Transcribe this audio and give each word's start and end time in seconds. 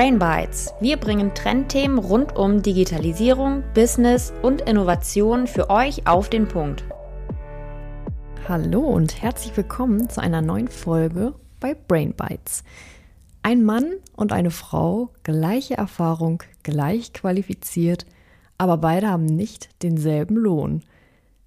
Brain 0.00 0.18
Bites. 0.18 0.72
Wir 0.80 0.96
bringen 0.96 1.34
Trendthemen 1.34 1.98
rund 1.98 2.34
um 2.34 2.62
Digitalisierung, 2.62 3.62
Business 3.74 4.32
und 4.40 4.62
Innovation 4.62 5.46
für 5.46 5.68
euch 5.68 6.06
auf 6.06 6.30
den 6.30 6.48
Punkt. 6.48 6.84
Hallo 8.48 8.80
und 8.80 9.20
herzlich 9.20 9.54
willkommen 9.58 10.08
zu 10.08 10.22
einer 10.22 10.40
neuen 10.40 10.68
Folge 10.68 11.34
bei 11.60 11.74
Brain 11.74 12.14
Bites. 12.14 12.64
Ein 13.42 13.62
Mann 13.62 13.92
und 14.16 14.32
eine 14.32 14.50
Frau, 14.50 15.10
gleiche 15.22 15.74
Erfahrung, 15.74 16.42
gleich 16.62 17.12
qualifiziert, 17.12 18.06
aber 18.56 18.78
beide 18.78 19.08
haben 19.08 19.26
nicht 19.26 19.68
denselben 19.82 20.36
Lohn. 20.36 20.82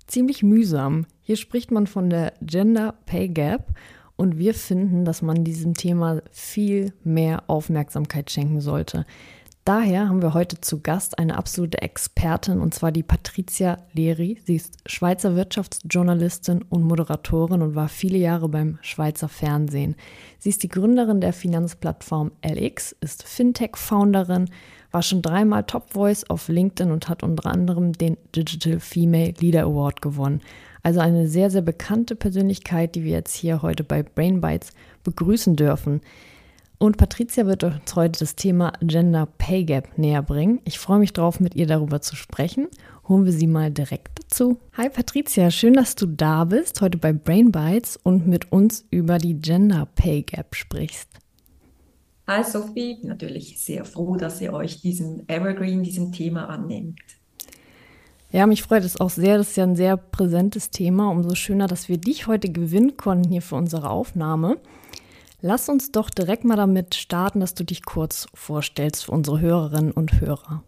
Ziemlich 0.05 0.43
mühsam. 0.43 1.07
Hier 1.23 1.37
spricht 1.37 1.71
man 1.71 1.87
von 1.87 2.11
der 2.11 2.33
Gender 2.43 2.93
Pay 3.07 3.29
Gap 3.29 3.73
und 4.23 4.39
wir 4.39 4.53
finden, 4.53 5.03
dass 5.03 5.21
man 5.21 5.43
diesem 5.43 5.73
Thema 5.73 6.21
viel 6.31 6.93
mehr 7.03 7.43
Aufmerksamkeit 7.47 8.31
schenken 8.31 8.61
sollte. 8.61 9.05
Daher 9.65 10.09
haben 10.09 10.21
wir 10.21 10.33
heute 10.33 10.59
zu 10.59 10.81
Gast 10.81 11.19
eine 11.19 11.37
absolute 11.37 11.81
Expertin, 11.81 12.59
und 12.59 12.73
zwar 12.73 12.91
die 12.91 13.03
Patricia 13.03 13.77
Leri. 13.93 14.39
Sie 14.45 14.55
ist 14.55 14.77
Schweizer 14.85 15.35
Wirtschaftsjournalistin 15.35 16.63
und 16.63 16.83
Moderatorin 16.83 17.61
und 17.61 17.75
war 17.75 17.87
viele 17.87 18.17
Jahre 18.17 18.49
beim 18.49 18.77
Schweizer 18.81 19.29
Fernsehen. 19.29 19.95
Sie 20.39 20.49
ist 20.49 20.63
die 20.63 20.69
Gründerin 20.69 21.21
der 21.21 21.31
Finanzplattform 21.31 22.31
LX, 22.45 22.93
ist 22.99 23.23
Fintech-Founderin, 23.23 24.49
war 24.91 25.01
schon 25.01 25.21
dreimal 25.21 25.63
Top 25.63 25.91
Voice 25.91 26.29
auf 26.29 26.47
LinkedIn 26.47 26.91
und 26.91 27.09
hat 27.09 27.23
unter 27.23 27.49
anderem 27.49 27.93
den 27.93 28.17
Digital 28.35 28.79
Female 28.79 29.33
Leader 29.39 29.63
Award 29.63 30.01
gewonnen. 30.01 30.41
Also 30.83 30.99
eine 30.99 31.27
sehr, 31.27 31.49
sehr 31.49 31.61
bekannte 31.61 32.15
Persönlichkeit, 32.15 32.95
die 32.95 33.05
wir 33.05 33.13
jetzt 33.13 33.33
hier 33.33 33.61
heute 33.61 33.85
bei 33.85 34.03
Brain 34.03 34.41
Bites 34.41 34.73
begrüßen 35.03 35.55
dürfen. 35.55 36.01
Und 36.77 36.97
Patricia 36.97 37.45
wird 37.45 37.63
uns 37.63 37.95
heute 37.95 38.19
das 38.19 38.35
Thema 38.35 38.73
Gender 38.81 39.25
Pay 39.37 39.63
Gap 39.63 39.97
näher 39.97 40.21
bringen. 40.21 40.59
Ich 40.65 40.79
freue 40.79 40.99
mich 40.99 41.13
drauf, 41.13 41.39
mit 41.39 41.55
ihr 41.55 41.65
darüber 41.65 42.01
zu 42.01 42.17
sprechen. 42.17 42.67
Holen 43.07 43.23
wir 43.23 43.31
sie 43.31 43.47
mal 43.47 43.71
direkt 43.71 44.19
dazu. 44.21 44.57
Hi 44.75 44.89
Patricia, 44.89 45.49
schön, 45.49 45.73
dass 45.73 45.95
du 45.95 46.05
da 46.05 46.43
bist, 46.43 46.81
heute 46.81 46.97
bei 46.97 47.13
Brain 47.13 47.53
Bites 47.53 47.97
und 48.03 48.27
mit 48.27 48.51
uns 48.51 48.85
über 48.89 49.17
die 49.17 49.39
Gender 49.39 49.87
Pay 49.95 50.23
Gap 50.23 50.53
sprichst. 50.53 51.07
Hi 52.27 52.43
Sophie, 52.43 52.97
natürlich 53.03 53.61
sehr 53.61 53.85
froh, 53.85 54.17
dass 54.17 54.41
ihr 54.41 54.51
euch 54.51 54.81
diesem 54.81 55.23
Evergreen, 55.27 55.83
diesem 55.83 56.11
Thema 56.11 56.49
annehmt. 56.49 56.99
Ja, 58.33 58.47
mich 58.47 58.63
freut 58.63 58.83
es 58.83 58.99
auch 58.99 59.11
sehr. 59.11 59.37
Das 59.37 59.49
ist 59.49 59.57
ja 59.57 59.63
ein 59.63 59.75
sehr 59.75 59.95
präsentes 59.95 60.71
Thema. 60.71 61.11
Umso 61.11 61.35
schöner, 61.35 61.67
dass 61.67 61.87
wir 61.87 61.99
dich 61.99 62.25
heute 62.25 62.49
gewinnen 62.49 62.97
konnten 62.97 63.29
hier 63.29 63.43
für 63.43 63.55
unsere 63.55 63.91
Aufnahme. 63.91 64.57
Lass 65.41 65.69
uns 65.69 65.91
doch 65.91 66.09
direkt 66.09 66.43
mal 66.43 66.55
damit 66.55 66.95
starten, 66.95 67.41
dass 67.41 67.53
du 67.53 67.63
dich 67.63 67.85
kurz 67.85 68.27
vorstellst 68.33 69.05
für 69.05 69.11
unsere 69.11 69.39
Hörerinnen 69.39 69.91
und 69.91 70.19
Hörer. 70.19 70.63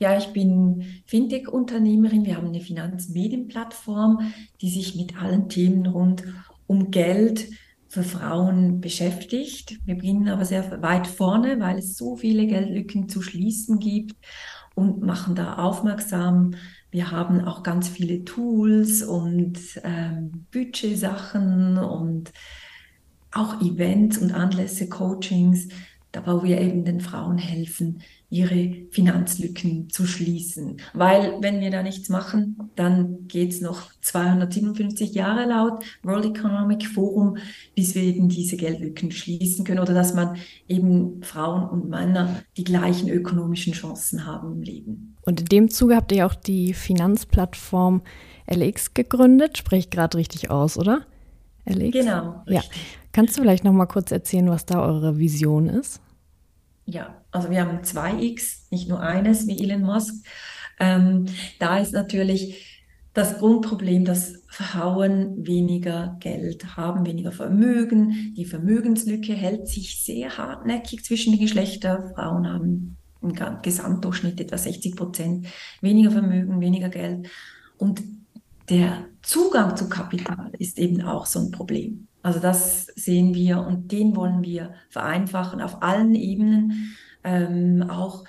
Ja, 0.00 0.18
ich 0.18 0.32
bin 0.32 0.84
Fintech-Unternehmerin. 1.06 2.26
Wir 2.26 2.36
haben 2.36 2.48
eine 2.48 2.60
Finanzmedienplattform, 2.60 4.32
die 4.60 4.70
sich 4.70 4.96
mit 4.96 5.22
allen 5.22 5.48
Themen 5.48 5.86
rund 5.86 6.24
um 6.66 6.90
Geld 6.90 7.50
für 7.86 8.02
Frauen 8.02 8.80
beschäftigt. 8.80 9.78
Wir 9.84 9.94
beginnen 9.94 10.28
aber 10.28 10.44
sehr 10.44 10.82
weit 10.82 11.06
vorne, 11.06 11.60
weil 11.60 11.78
es 11.78 11.96
so 11.96 12.16
viele 12.16 12.48
Geldlücken 12.48 13.08
zu 13.08 13.22
schließen 13.22 13.78
gibt 13.78 14.16
und 14.74 15.02
machen 15.02 15.34
da 15.34 15.56
aufmerksam. 15.56 16.54
Wir 16.90 17.10
haben 17.10 17.44
auch 17.44 17.62
ganz 17.62 17.88
viele 17.88 18.24
Tools 18.24 19.02
und 19.02 19.58
ähm, 19.82 20.46
Budgetsachen 20.52 21.78
und 21.78 22.32
auch 23.32 23.60
Events 23.62 24.18
und 24.18 24.32
Anlässe, 24.32 24.88
Coachings, 24.88 25.68
da 26.12 26.26
wo 26.26 26.42
wir 26.42 26.60
eben 26.60 26.84
den 26.84 27.00
Frauen 27.00 27.38
helfen, 27.38 28.02
ihre 28.32 28.86
Finanzlücken 28.90 29.90
zu 29.90 30.06
schließen. 30.06 30.78
Weil 30.94 31.34
wenn 31.42 31.60
wir 31.60 31.70
da 31.70 31.82
nichts 31.82 32.08
machen, 32.08 32.70
dann 32.76 33.28
geht 33.28 33.52
es 33.52 33.60
noch 33.60 33.92
257 34.00 35.12
Jahre 35.12 35.44
laut 35.44 35.84
World 36.02 36.24
Economic 36.24 36.86
Forum, 36.86 37.36
bis 37.74 37.94
wir 37.94 38.02
eben 38.02 38.30
diese 38.30 38.56
Geldlücken 38.56 39.10
schließen 39.10 39.66
können 39.66 39.80
oder 39.80 39.92
dass 39.92 40.14
man 40.14 40.38
eben 40.66 41.22
Frauen 41.22 41.68
und 41.68 41.90
Männer 41.90 42.42
die 42.56 42.64
gleichen 42.64 43.10
ökonomischen 43.10 43.74
Chancen 43.74 44.26
haben 44.26 44.52
im 44.52 44.62
Leben. 44.62 45.16
Und 45.26 45.40
in 45.40 45.46
dem 45.46 45.70
Zuge 45.70 45.94
habt 45.94 46.10
ihr 46.10 46.26
auch 46.26 46.34
die 46.34 46.72
Finanzplattform 46.72 48.00
LX 48.50 48.94
gegründet, 48.94 49.58
spreche 49.58 49.80
ich 49.80 49.90
gerade 49.90 50.16
richtig 50.16 50.50
aus, 50.50 50.78
oder? 50.78 51.06
LX? 51.66 51.92
Genau. 51.92 52.42
Richtig. 52.46 52.76
Ja. 52.76 52.98
Kannst 53.12 53.36
du 53.36 53.42
vielleicht 53.42 53.62
noch 53.62 53.72
mal 53.72 53.86
kurz 53.86 54.10
erzählen, 54.10 54.48
was 54.48 54.64
da 54.64 54.82
eure 54.82 55.18
Vision 55.18 55.68
ist? 55.68 56.00
Ja, 56.86 57.21
also 57.32 57.50
wir 57.50 57.60
haben 57.60 57.82
zwei 57.82 58.22
X, 58.22 58.66
nicht 58.70 58.88
nur 58.88 59.00
eines 59.00 59.46
wie 59.46 59.62
Elon 59.62 59.82
Musk. 59.82 60.14
Ähm, 60.78 61.26
da 61.58 61.78
ist 61.78 61.92
natürlich 61.92 62.82
das 63.14 63.38
Grundproblem, 63.38 64.04
dass 64.04 64.42
Frauen 64.48 65.46
weniger 65.46 66.16
Geld 66.20 66.76
haben, 66.76 67.04
weniger 67.04 67.32
Vermögen. 67.32 68.34
Die 68.36 68.44
Vermögenslücke 68.44 69.34
hält 69.34 69.68
sich 69.68 70.04
sehr 70.04 70.38
hartnäckig 70.38 71.04
zwischen 71.04 71.32
den 71.32 71.40
Geschlechtern. 71.40 72.14
Frauen 72.14 72.48
haben 72.48 72.96
im 73.20 73.34
Gesamtdurchschnitt 73.62 74.40
etwa 74.40 74.58
60 74.58 74.96
Prozent 74.96 75.46
weniger 75.80 76.10
Vermögen, 76.10 76.60
weniger 76.60 76.88
Geld. 76.88 77.28
Und 77.78 78.02
der 78.68 79.06
Zugang 79.22 79.76
zu 79.76 79.88
Kapital 79.88 80.52
ist 80.58 80.78
eben 80.78 81.02
auch 81.02 81.26
so 81.26 81.40
ein 81.40 81.50
Problem. 81.50 82.08
Also 82.22 82.38
das 82.38 82.86
sehen 82.86 83.34
wir 83.34 83.60
und 83.60 83.90
den 83.92 84.16
wollen 84.16 84.42
wir 84.42 84.74
vereinfachen 84.90 85.60
auf 85.60 85.82
allen 85.82 86.14
Ebenen, 86.14 86.94
ähm, 87.24 87.84
auch 87.88 88.24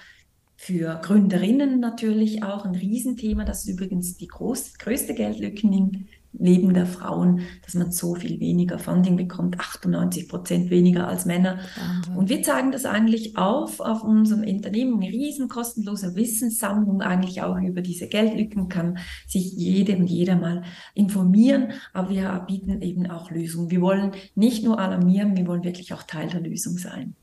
für 0.56 1.00
Gründerinnen 1.04 1.80
natürlich 1.80 2.44
auch 2.44 2.64
ein 2.64 2.76
Riesenthema. 2.76 3.44
Das 3.44 3.66
ist 3.66 3.70
übrigens 3.70 4.16
die 4.16 4.28
groß, 4.28 4.78
größte 4.78 5.14
Geldlücken 5.14 5.74
im 5.74 6.08
Leben 6.34 6.74
der 6.74 6.88
Frauen, 6.88 7.42
dass 7.64 7.76
man 7.76 7.92
so 7.92 8.16
viel 8.16 8.40
weniger 8.40 8.80
Funding 8.80 9.18
bekommt, 9.18 9.60
98 9.60 10.28
Prozent 10.28 10.70
weniger 10.72 11.08
als 11.08 11.26
Männer. 11.26 11.60
Wahnsinn. 11.76 12.16
Und 12.16 12.30
wir 12.30 12.42
zeigen 12.42 12.72
das 12.72 12.86
eigentlich 12.86 13.38
auf 13.38 13.80
auf 13.80 14.04
unserem 14.04 14.44
Unternehmen, 14.44 15.02
eine 15.02 15.12
riesen 15.12 15.48
kostenlose 15.48 16.16
Wissenssammlung 16.16 17.02
eigentlich 17.02 17.42
auch 17.44 17.58
über 17.60 17.82
diese 17.82 18.08
Geldlücken, 18.08 18.68
kann 18.68 18.98
sich 19.28 19.54
jede 19.54 19.96
und 19.96 20.08
jeder 20.08 20.36
mal 20.36 20.64
informieren, 20.96 21.74
aber 21.94 22.10
wir 22.10 22.46
bieten 22.48 22.82
eben 22.82 23.10
auch 23.10 23.30
Lösungen. 23.30 23.70
Wir 23.70 23.82
wollen 23.82 24.12
nicht 24.34 24.64
nur 24.64 24.80
alarmieren, 24.80 25.38
wir 25.38 25.46
wollen 25.46 25.64
wirklich 25.64 25.94
auch 25.94 26.04
Teil 26.04 26.30
der 26.30 26.42
Lösung 26.42 26.78
sein. 26.78 27.16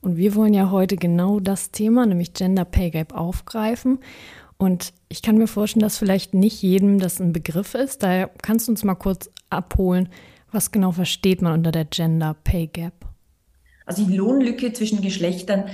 Und 0.00 0.16
wir 0.16 0.34
wollen 0.34 0.54
ja 0.54 0.70
heute 0.70 0.96
genau 0.96 1.40
das 1.40 1.70
Thema, 1.70 2.06
nämlich 2.06 2.32
Gender 2.32 2.64
Pay 2.64 2.90
Gap, 2.90 3.14
aufgreifen. 3.14 3.98
Und 4.56 4.92
ich 5.08 5.22
kann 5.22 5.38
mir 5.38 5.46
vorstellen, 5.46 5.82
dass 5.82 5.98
vielleicht 5.98 6.34
nicht 6.34 6.62
jedem 6.62 6.98
das 6.98 7.20
ein 7.20 7.32
Begriff 7.32 7.74
ist. 7.74 8.02
Daher 8.02 8.30
kannst 8.42 8.68
du 8.68 8.72
uns 8.72 8.84
mal 8.84 8.94
kurz 8.94 9.30
abholen, 9.50 10.08
was 10.50 10.72
genau 10.72 10.92
versteht 10.92 11.42
man 11.42 11.52
unter 11.52 11.70
der 11.70 11.84
Gender 11.84 12.34
Pay 12.44 12.68
Gap? 12.68 12.94
Also 13.86 14.04
die 14.04 14.16
Lohnlücke 14.16 14.72
zwischen 14.72 15.00
Geschlechtern 15.00 15.64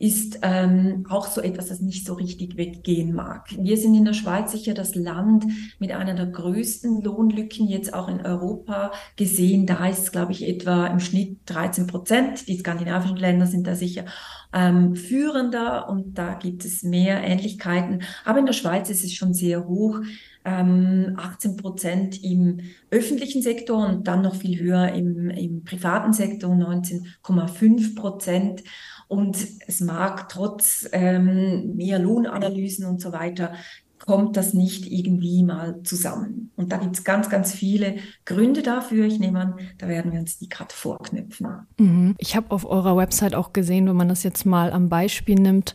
ist 0.00 0.38
ähm, 0.40 1.04
auch 1.10 1.26
so 1.26 1.42
etwas, 1.42 1.68
das 1.68 1.80
nicht 1.80 2.06
so 2.06 2.14
richtig 2.14 2.56
weggehen 2.56 3.14
mag. 3.14 3.48
Wir 3.58 3.76
sind 3.76 3.94
in 3.94 4.06
der 4.06 4.14
Schweiz 4.14 4.50
sicher 4.50 4.72
das 4.72 4.94
Land 4.94 5.44
mit 5.78 5.92
einer 5.92 6.14
der 6.14 6.24
größten 6.24 7.02
Lohnlücken 7.02 7.68
jetzt 7.68 7.92
auch 7.92 8.08
in 8.08 8.22
Europa 8.22 8.92
gesehen. 9.16 9.66
Da 9.66 9.86
ist 9.86 9.98
es, 9.98 10.10
glaube 10.10 10.32
ich, 10.32 10.48
etwa 10.48 10.86
im 10.86 11.00
Schnitt 11.00 11.40
13 11.44 11.86
Prozent. 11.86 12.48
Die 12.48 12.56
skandinavischen 12.56 13.18
Länder 13.18 13.46
sind 13.46 13.66
da 13.66 13.74
sicher 13.74 14.06
ähm, 14.54 14.96
führender 14.96 15.90
und 15.90 16.16
da 16.16 16.32
gibt 16.32 16.64
es 16.64 16.82
mehr 16.82 17.22
Ähnlichkeiten. 17.22 18.02
Aber 18.24 18.38
in 18.38 18.46
der 18.46 18.54
Schweiz 18.54 18.88
ist 18.88 19.04
es 19.04 19.12
schon 19.12 19.34
sehr 19.34 19.68
hoch. 19.68 20.00
18 20.42 21.16
ähm, 21.44 21.56
Prozent 21.58 22.24
im 22.24 22.60
öffentlichen 22.90 23.42
Sektor 23.42 23.86
und 23.86 24.08
dann 24.08 24.22
noch 24.22 24.34
viel 24.34 24.58
höher 24.58 24.88
im, 24.94 25.28
im 25.28 25.64
privaten 25.64 26.14
Sektor, 26.14 26.54
19,5 26.54 27.94
Prozent. 27.94 28.62
Und 29.10 29.44
es 29.66 29.80
mag 29.80 30.28
trotz 30.28 30.88
ähm, 30.92 31.74
mehr 31.74 31.98
Lohnanalysen 31.98 32.86
und 32.86 33.00
so 33.00 33.12
weiter, 33.12 33.54
kommt 33.98 34.36
das 34.36 34.54
nicht 34.54 34.86
irgendwie 34.86 35.42
mal 35.42 35.82
zusammen. 35.82 36.52
Und 36.54 36.70
da 36.70 36.76
gibt 36.76 36.96
es 36.96 37.02
ganz, 37.02 37.28
ganz 37.28 37.52
viele 37.52 37.96
Gründe 38.24 38.62
dafür. 38.62 39.06
Ich 39.06 39.18
nehme 39.18 39.40
an, 39.40 39.54
da 39.78 39.88
werden 39.88 40.12
wir 40.12 40.20
uns 40.20 40.38
die 40.38 40.48
gerade 40.48 40.72
vorknüpfen. 40.72 41.66
Mhm. 41.76 42.14
Ich 42.18 42.36
habe 42.36 42.52
auf 42.52 42.64
eurer 42.64 42.96
Website 42.96 43.34
auch 43.34 43.52
gesehen, 43.52 43.88
wenn 43.88 43.96
man 43.96 44.08
das 44.08 44.22
jetzt 44.22 44.46
mal 44.46 44.72
am 44.72 44.88
Beispiel 44.88 45.34
nimmt, 45.34 45.74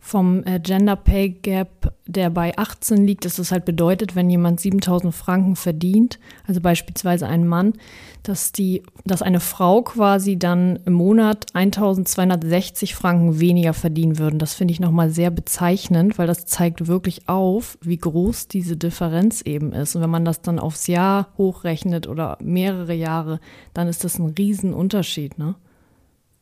vom 0.00 0.42
äh, 0.44 0.58
Gender 0.58 0.96
Pay 0.96 1.28
Gap, 1.28 1.92
der 2.06 2.30
bei 2.30 2.56
18 2.56 3.06
liegt, 3.06 3.26
dass 3.26 3.36
das 3.36 3.52
halt 3.52 3.66
bedeutet, 3.66 4.16
wenn 4.16 4.30
jemand 4.30 4.58
7000 4.58 5.14
Franken 5.14 5.56
verdient, 5.56 6.18
also 6.48 6.60
beispielsweise 6.60 7.28
ein 7.28 7.46
Mann, 7.46 7.74
dass, 8.22 8.50
die, 8.50 8.82
dass 9.04 9.20
eine 9.20 9.40
Frau 9.40 9.82
quasi 9.82 10.38
dann 10.38 10.80
im 10.86 10.94
Monat 10.94 11.46
1260 11.52 12.94
Franken 12.94 13.40
weniger 13.40 13.74
verdienen 13.74 14.18
würden. 14.18 14.38
Das 14.38 14.54
finde 14.54 14.72
ich 14.72 14.80
nochmal 14.80 15.10
sehr 15.10 15.30
bezeichnend, 15.30 16.18
weil 16.18 16.26
das 16.26 16.46
zeigt 16.46 16.86
wirklich 16.86 17.28
auf, 17.28 17.78
wie 17.82 17.98
groß 17.98 18.48
diese 18.48 18.76
Differenz 18.76 19.42
eben 19.42 19.72
ist. 19.72 19.94
Und 19.94 20.02
wenn 20.02 20.10
man 20.10 20.24
das 20.24 20.40
dann 20.40 20.58
aufs 20.58 20.86
Jahr 20.86 21.28
hochrechnet 21.36 22.08
oder 22.08 22.38
mehrere 22.42 22.94
Jahre, 22.94 23.38
dann 23.74 23.86
ist 23.86 24.02
das 24.02 24.18
ein 24.18 24.34
Riesenunterschied, 24.36 25.38
ne? 25.38 25.54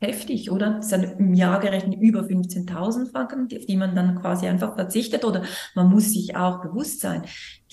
Heftig, 0.00 0.50
oder? 0.50 0.74
Das 0.74 0.90
sind 0.90 1.04
im 1.18 1.34
Jahr 1.34 1.60
gerechnet 1.60 2.00
über 2.00 2.20
15.000 2.20 3.10
Franken, 3.10 3.48
auf 3.56 3.66
die 3.66 3.76
man 3.76 3.94
dann 3.94 4.20
quasi 4.20 4.46
einfach 4.46 4.74
verzichtet. 4.74 5.24
Oder 5.24 5.42
man 5.74 5.88
muss 5.88 6.12
sich 6.12 6.36
auch 6.36 6.60
bewusst 6.62 7.00
sein, 7.00 7.22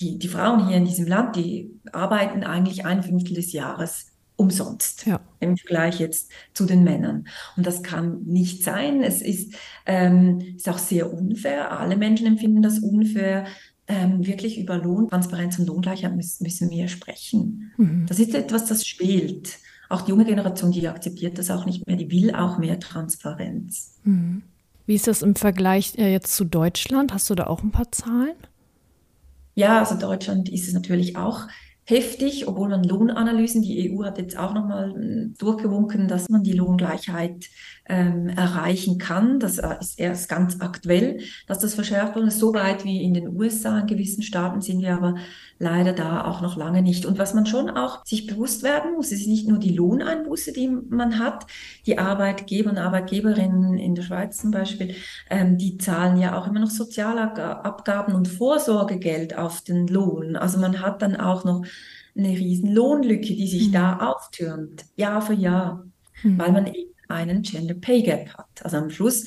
die, 0.00 0.18
die 0.18 0.28
Frauen 0.28 0.66
hier 0.66 0.76
in 0.76 0.84
diesem 0.84 1.06
Land, 1.06 1.36
die 1.36 1.70
arbeiten 1.92 2.42
eigentlich 2.42 2.84
ein 2.84 3.02
Fünftel 3.02 3.34
des 3.34 3.52
Jahres 3.52 4.12
umsonst 4.36 5.06
ja. 5.06 5.20
im 5.40 5.56
Vergleich 5.56 5.98
jetzt 5.98 6.30
zu 6.52 6.66
den 6.66 6.84
Männern. 6.84 7.26
Und 7.56 7.66
das 7.66 7.82
kann 7.82 8.22
nicht 8.24 8.62
sein. 8.62 9.02
Es 9.02 9.22
ist, 9.22 9.54
ähm, 9.86 10.40
ist 10.56 10.68
auch 10.68 10.78
sehr 10.78 11.12
unfair. 11.12 11.78
Alle 11.78 11.96
Menschen 11.96 12.26
empfinden 12.26 12.60
das 12.60 12.78
unfair. 12.80 13.46
Ähm, 13.88 14.26
wirklich 14.26 14.58
über 14.58 14.76
Lohn, 14.78 15.08
Transparenz 15.08 15.60
und 15.60 15.66
Lohngleichheit 15.68 16.14
müssen, 16.14 16.42
müssen 16.42 16.70
wir 16.70 16.88
sprechen. 16.88 17.72
Mhm. 17.76 18.04
Das 18.06 18.18
ist 18.18 18.34
etwas, 18.34 18.66
das 18.66 18.84
spielt. 18.84 19.58
Auch 19.88 20.02
die 20.02 20.10
junge 20.10 20.24
Generation, 20.24 20.72
die 20.72 20.86
akzeptiert 20.88 21.38
das 21.38 21.50
auch 21.50 21.66
nicht 21.66 21.86
mehr, 21.86 21.96
die 21.96 22.10
will 22.10 22.34
auch 22.34 22.58
mehr 22.58 22.80
Transparenz. 22.80 23.98
Mhm. 24.04 24.42
Wie 24.86 24.94
ist 24.94 25.06
das 25.06 25.22
im 25.22 25.34
Vergleich 25.34 25.96
äh, 25.96 26.12
jetzt 26.12 26.34
zu 26.34 26.44
Deutschland? 26.44 27.12
Hast 27.12 27.28
du 27.28 27.34
da 27.34 27.46
auch 27.46 27.62
ein 27.62 27.72
paar 27.72 27.90
Zahlen? 27.90 28.36
Ja, 29.54 29.80
also 29.80 29.96
Deutschland 29.96 30.48
ist 30.48 30.68
es 30.68 30.74
natürlich 30.74 31.16
auch 31.16 31.48
heftig, 31.84 32.46
obwohl 32.46 32.68
man 32.68 32.84
Lohnanalysen, 32.84 33.62
die 33.62 33.90
EU 33.90 34.04
hat 34.04 34.18
jetzt 34.18 34.36
auch 34.38 34.52
nochmal 34.52 34.92
hm, 34.92 35.34
durchgewunken, 35.38 36.08
dass 36.08 36.28
man 36.28 36.42
die 36.42 36.52
Lohngleichheit 36.52 37.46
ähm, 37.88 38.28
erreichen 38.28 38.98
kann. 38.98 39.38
Das 39.38 39.58
äh, 39.58 39.76
ist 39.80 39.98
erst 39.98 40.28
ganz 40.28 40.56
aktuell, 40.60 41.20
dass 41.46 41.60
das 41.60 41.74
verschärft 41.74 42.16
wurde. 42.16 42.30
So 42.30 42.54
weit 42.54 42.84
wie 42.84 43.02
in 43.02 43.14
den 43.14 43.36
USA, 43.36 43.80
in 43.80 43.86
gewissen 43.86 44.22
Staaten 44.22 44.60
sind 44.60 44.80
wir 44.80 44.94
aber 44.94 45.16
leider 45.58 45.92
da 45.92 46.24
auch 46.24 46.40
noch 46.40 46.56
lange 46.56 46.82
nicht. 46.82 47.06
Und 47.06 47.18
was 47.18 47.34
man 47.34 47.46
schon 47.46 47.70
auch 47.70 48.04
sich 48.04 48.26
bewusst 48.26 48.62
werden 48.62 48.94
muss, 48.94 49.12
ist 49.12 49.26
nicht 49.26 49.48
nur 49.48 49.58
die 49.58 49.74
Lohneinbuße, 49.74 50.52
die 50.52 50.68
man 50.68 51.18
hat. 51.18 51.46
Die 51.86 51.98
Arbeitgeber 51.98 52.70
und 52.70 52.78
Arbeitgeberinnen 52.78 53.78
in 53.78 53.94
der 53.94 54.02
Schweiz 54.02 54.38
zum 54.38 54.50
Beispiel, 54.50 54.94
ähm, 55.30 55.56
die 55.56 55.78
zahlen 55.78 56.18
ja 56.18 56.38
auch 56.38 56.46
immer 56.48 56.60
noch 56.60 56.70
Sozialabgaben 56.70 58.14
und 58.14 58.28
Vorsorgegeld 58.28 59.36
auf 59.38 59.62
den 59.62 59.86
Lohn. 59.86 60.36
Also 60.36 60.58
man 60.58 60.80
hat 60.80 61.02
dann 61.02 61.16
auch 61.16 61.44
noch 61.44 61.64
eine 62.16 62.28
riesen 62.28 62.72
Lohnlücke, 62.72 63.34
die 63.34 63.46
sich 63.46 63.68
mhm. 63.68 63.72
da 63.72 63.98
auftürmt, 63.98 64.86
Jahr 64.96 65.20
für 65.20 65.34
Jahr, 65.34 65.84
mhm. 66.22 66.38
weil 66.38 66.52
man 66.52 66.66
eben 66.66 66.95
einen 67.08 67.42
Gender 67.42 67.74
Pay 67.74 68.02
Gap 68.02 68.28
hat. 68.36 68.46
Also 68.62 68.76
am 68.76 68.90
Schluss 68.90 69.26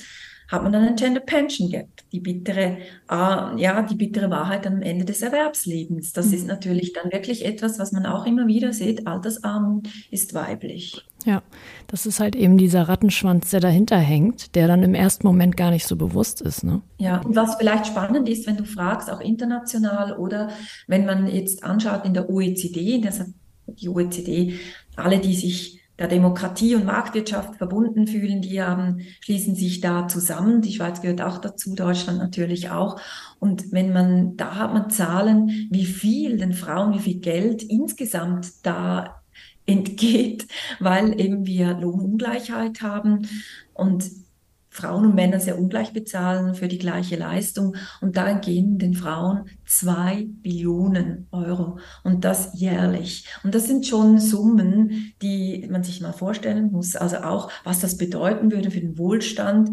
hat 0.49 0.63
man 0.63 0.71
dann 0.71 0.83
einen 0.83 0.95
Gender 0.95 1.19
Pension 1.19 1.69
Gap, 1.69 1.89
die 2.11 2.19
bittere, 2.19 2.77
äh, 3.09 3.61
ja, 3.61 3.81
die 3.83 3.95
bittere 3.95 4.29
Wahrheit 4.31 4.65
am 4.65 4.81
Ende 4.81 5.05
des 5.05 5.21
Erwerbslebens. 5.21 6.11
Das 6.11 6.27
mhm. 6.27 6.33
ist 6.33 6.47
natürlich 6.47 6.93
dann 6.93 7.11
wirklich 7.11 7.45
etwas, 7.45 7.77
was 7.77 7.91
man 7.91 8.05
auch 8.05 8.25
immer 8.25 8.47
wieder 8.47 8.73
sieht. 8.73 9.05
Altersarmut 9.05 9.87
ist 10.09 10.33
weiblich. 10.33 11.05
Ja, 11.25 11.43
das 11.87 12.05
ist 12.05 12.19
halt 12.19 12.35
eben 12.35 12.57
dieser 12.57 12.83
Rattenschwanz, 12.89 13.51
der 13.51 13.59
dahinter 13.59 13.97
hängt, 13.97 14.55
der 14.55 14.67
dann 14.67 14.83
im 14.83 14.95
ersten 14.95 15.27
Moment 15.27 15.55
gar 15.55 15.69
nicht 15.69 15.85
so 15.85 15.95
bewusst 15.95 16.41
ist. 16.41 16.63
Ne? 16.63 16.81
Ja, 16.97 17.21
und 17.21 17.35
was 17.35 17.55
vielleicht 17.55 17.87
spannend 17.87 18.27
ist, 18.27 18.47
wenn 18.47 18.57
du 18.57 18.65
fragst, 18.65 19.11
auch 19.11 19.19
international 19.19 20.17
oder 20.17 20.49
wenn 20.87 21.05
man 21.05 21.27
jetzt 21.27 21.63
anschaut 21.63 22.05
in 22.05 22.13
der 22.13 22.29
OECD, 22.29 23.01
das 23.01 23.19
hat 23.19 23.27
die 23.67 23.89
OECD, 23.89 24.55
alle, 24.95 25.19
die 25.19 25.35
sich 25.35 25.79
der 25.99 26.07
Demokratie 26.07 26.75
und 26.75 26.85
Marktwirtschaft 26.85 27.57
verbunden 27.57 28.07
fühlen, 28.07 28.41
die 28.41 28.61
haben, 28.61 29.01
schließen 29.19 29.53
sich 29.53 29.81
da 29.81 30.07
zusammen. 30.07 30.61
Die 30.61 30.73
Schweiz 30.73 31.01
gehört 31.01 31.21
auch 31.21 31.39
dazu, 31.39 31.75
Deutschland 31.75 32.19
natürlich 32.19 32.69
auch. 32.69 32.99
Und 33.39 33.73
wenn 33.73 33.91
man, 33.91 34.37
da 34.37 34.55
hat 34.55 34.73
man 34.73 34.89
Zahlen, 34.89 35.67
wie 35.69 35.85
viel 35.85 36.37
den 36.37 36.53
Frauen, 36.53 36.93
wie 36.93 36.99
viel 36.99 37.19
Geld 37.19 37.63
insgesamt 37.63 38.65
da 38.65 39.21
entgeht, 39.65 40.47
weil 40.79 41.19
eben 41.19 41.45
wir 41.45 41.73
Lohnungleichheit 41.73 42.81
haben. 42.81 43.27
Und 43.73 44.09
Frauen 44.79 45.05
und 45.05 45.15
Männer 45.15 45.39
sehr 45.39 45.59
ungleich 45.59 45.93
bezahlen 45.93 46.55
für 46.55 46.67
die 46.67 46.77
gleiche 46.77 47.15
Leistung. 47.15 47.75
Und 48.01 48.17
da 48.17 48.27
entgehen 48.27 48.77
den 48.77 48.93
Frauen 48.93 49.45
zwei 49.65 50.27
Billionen 50.41 51.27
Euro 51.31 51.79
und 52.03 52.25
das 52.25 52.51
jährlich. 52.53 53.25
Und 53.43 53.55
das 53.55 53.67
sind 53.67 53.85
schon 53.85 54.19
Summen, 54.19 55.13
die 55.21 55.67
man 55.69 55.83
sich 55.83 56.01
mal 56.01 56.13
vorstellen 56.13 56.71
muss. 56.71 56.95
Also 56.95 57.17
auch, 57.17 57.51
was 57.63 57.79
das 57.79 57.97
bedeuten 57.97 58.51
würde 58.51 58.71
für 58.71 58.81
den 58.81 58.97
Wohlstand. 58.97 59.69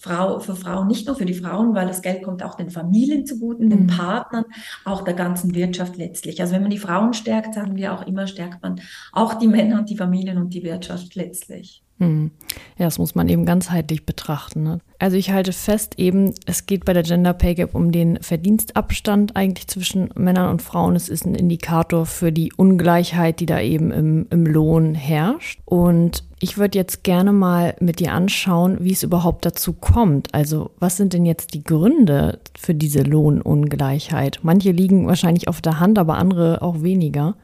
Frau, 0.00 0.38
für 0.38 0.54
Frauen, 0.54 0.86
nicht 0.86 1.08
nur 1.08 1.16
für 1.16 1.24
die 1.24 1.34
Frauen, 1.34 1.74
weil 1.74 1.88
das 1.88 2.02
Geld 2.02 2.22
kommt 2.22 2.44
auch 2.44 2.54
den 2.54 2.70
Familien 2.70 3.26
zugute, 3.26 3.66
den 3.66 3.82
mhm. 3.82 3.86
Partnern, 3.88 4.44
auch 4.84 5.02
der 5.02 5.14
ganzen 5.14 5.56
Wirtschaft 5.56 5.96
letztlich. 5.96 6.40
Also 6.40 6.54
wenn 6.54 6.62
man 6.62 6.70
die 6.70 6.78
Frauen 6.78 7.14
stärkt, 7.14 7.54
sagen 7.54 7.74
wir 7.74 7.92
auch 7.92 8.06
immer, 8.06 8.28
stärkt 8.28 8.62
man 8.62 8.80
auch 9.12 9.34
die 9.34 9.48
Männer 9.48 9.80
und 9.80 9.90
die 9.90 9.96
Familien 9.96 10.38
und 10.38 10.54
die 10.54 10.62
Wirtschaft 10.62 11.16
letztlich. 11.16 11.82
Hm. 11.98 12.30
Ja, 12.78 12.84
das 12.84 12.98
muss 12.98 13.16
man 13.16 13.28
eben 13.28 13.44
ganzheitlich 13.44 14.06
betrachten. 14.06 14.62
Ne? 14.62 14.80
Also 15.00 15.16
ich 15.16 15.32
halte 15.32 15.52
fest 15.52 15.98
eben, 15.98 16.32
es 16.46 16.66
geht 16.66 16.84
bei 16.84 16.92
der 16.92 17.02
Gender 17.02 17.32
Pay 17.32 17.56
Gap 17.56 17.74
um 17.74 17.90
den 17.90 18.22
Verdienstabstand 18.22 19.34
eigentlich 19.34 19.66
zwischen 19.66 20.10
Männern 20.14 20.48
und 20.50 20.62
Frauen. 20.62 20.94
Es 20.94 21.08
ist 21.08 21.26
ein 21.26 21.34
Indikator 21.34 22.06
für 22.06 22.30
die 22.30 22.52
Ungleichheit, 22.52 23.40
die 23.40 23.46
da 23.46 23.60
eben 23.60 23.90
im, 23.90 24.26
im 24.30 24.46
Lohn 24.46 24.94
herrscht. 24.94 25.60
Und 25.64 26.22
ich 26.40 26.56
würde 26.56 26.78
jetzt 26.78 27.02
gerne 27.02 27.32
mal 27.32 27.74
mit 27.80 27.98
dir 27.98 28.12
anschauen, 28.12 28.78
wie 28.80 28.92
es 28.92 29.02
überhaupt 29.02 29.44
dazu 29.44 29.72
kommt. 29.72 30.32
Also 30.34 30.70
was 30.78 30.96
sind 30.96 31.14
denn 31.14 31.26
jetzt 31.26 31.52
die 31.52 31.64
Gründe 31.64 32.38
für 32.56 32.74
diese 32.74 33.02
Lohnungleichheit? 33.02 34.38
Manche 34.42 34.70
liegen 34.70 35.08
wahrscheinlich 35.08 35.48
auf 35.48 35.60
der 35.60 35.80
Hand, 35.80 35.98
aber 35.98 36.16
andere 36.16 36.62
auch 36.62 36.82
weniger. 36.82 37.34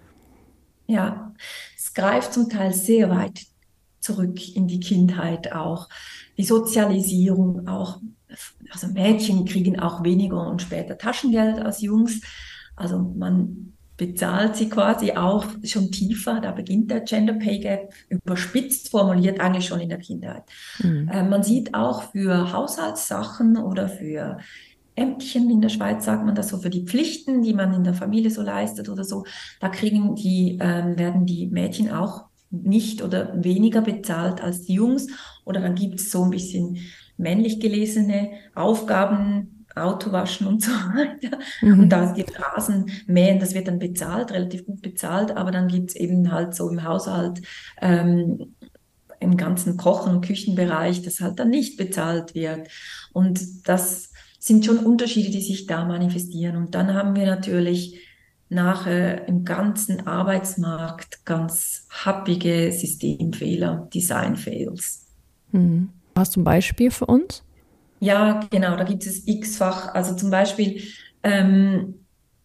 Ja, 0.87 1.33
es 1.77 1.93
greift 1.93 2.33
zum 2.33 2.49
Teil 2.49 2.73
sehr 2.73 3.11
weit 3.11 3.47
zurück 4.05 4.55
in 4.55 4.69
die 4.69 4.81
Kindheit 4.81 5.53
auch. 5.53 5.89
Die 6.37 6.45
Sozialisierung 6.45 7.67
auch. 7.67 8.01
Also 8.71 8.89
Mädchen 8.89 9.45
kriegen 9.45 9.79
auch 9.79 10.05
weniger 10.05 10.47
und 10.47 10.63
später 10.63 10.99
Taschengeld 10.99 11.59
als 11.59 11.81
Jungs. 11.81 12.21
Also 12.77 12.99
man 12.99 13.73
bezahlt 13.97 14.57
sie 14.57 14.69
quasi 14.69 15.13
auch 15.13 15.47
schon 15.63 15.91
tiefer. 15.91 16.41
Da 16.41 16.51
beginnt 16.51 16.91
der 16.91 17.01
Gender 17.01 17.35
Pay 17.35 17.61
Gap 17.61 17.95
überspitzt 18.09 18.91
formuliert 18.91 19.41
eigentlich 19.41 19.67
schon 19.67 19.81
in 19.81 19.89
der 19.89 19.99
Kindheit. 19.99 20.43
Mhm. 20.83 21.09
Äh, 21.09 21.23
man 21.23 21.43
sieht 21.43 21.75
auch 21.75 22.11
für 22.11 22.53
Haushaltssachen 22.53 23.57
oder 23.57 23.89
für 23.89 24.39
Ämtchen 24.97 25.51
in 25.51 25.61
der 25.61 25.71
Schweiz 25.71 26.05
sagt 26.05 26.25
man 26.25 26.35
das 26.35 26.49
so 26.49 26.59
für 26.59 26.71
die 26.71 26.85
Pflichten, 26.85 27.43
die 27.43 27.53
man 27.53 27.73
in 27.75 27.85
der 27.85 27.95
Familie 27.95 28.31
so 28.31 28.43
leistet 28.43 28.89
oder 28.89 29.05
so. 29.05 29.25
Da 29.61 29.69
kriegen 29.69 30.15
die 30.15 30.59
ähm, 30.61 30.99
werden 30.99 31.27
die 31.27 31.47
Mädchen 31.47 31.91
auch 31.91 32.27
nicht 32.63 33.03
oder 33.03 33.43
weniger 33.43 33.83
bezahlt 33.83 34.41
als 34.43 34.63
die 34.63 34.75
Jungs. 34.75 35.09
Oder 35.45 35.61
dann 35.61 35.75
gibt 35.75 36.01
es 36.01 36.11
so 36.11 36.25
ein 36.25 36.31
bisschen 36.31 36.79
männlich 37.17 37.61
gelesene 37.61 38.31
Aufgaben, 38.55 39.67
Auto 39.75 40.13
waschen 40.13 40.47
und 40.47 40.63
so 40.63 40.71
weiter. 40.71 41.39
Mhm. 41.61 41.81
Und 41.81 41.89
da 41.89 42.13
gibt 42.13 42.33
Rasen 42.41 42.91
mähen, 43.07 43.41
das 43.41 43.55
wird 43.55 43.69
dann 43.69 43.79
bezahlt, 43.79 44.33
relativ 44.33 44.65
gut 44.67 44.83
bezahlt, 44.83 45.37
aber 45.37 45.51
dann 45.51 45.69
gibt 45.69 45.91
es 45.91 45.97
eben 45.97 46.31
halt 46.31 46.55
so 46.55 46.69
im 46.69 46.85
Haushalt 46.85 47.43
ähm, 47.81 48.55
im 49.21 49.37
ganzen 49.37 49.77
Kochen- 49.77 50.17
und 50.17 50.25
Küchenbereich, 50.25 51.03
das 51.03 51.21
halt 51.21 51.39
dann 51.39 51.51
nicht 51.51 51.77
bezahlt 51.77 52.35
wird. 52.35 52.69
Und 53.13 53.69
das 53.69 54.11
sind 54.39 54.65
schon 54.65 54.79
Unterschiede, 54.79 55.31
die 55.31 55.41
sich 55.41 55.67
da 55.67 55.85
manifestieren. 55.85 56.57
Und 56.57 56.75
dann 56.75 56.93
haben 56.95 57.17
wir 57.17 57.27
natürlich 57.27 57.99
nachher 58.49 59.27
im 59.29 59.45
ganzen 59.45 60.07
Arbeitsmarkt 60.07 61.25
ganz 61.25 61.87
happige 61.91 62.71
Systemfehler, 62.73 63.89
Design-Fails. 63.93 65.07
Mhm. 65.53 65.91
Hast 66.15 66.37
du 66.37 66.41
ein 66.41 66.45
Beispiel 66.45 66.91
für 66.91 67.07
uns? 67.07 67.43
Ja, 68.01 68.41
genau, 68.51 68.77
da 68.77 68.85
gibt 68.85 69.07
es 69.07 69.27
x-fach. 69.27 69.95
Also 69.95 70.15
zum 70.15 70.31
Beispiel 70.31 70.83
ähm, 71.23 71.95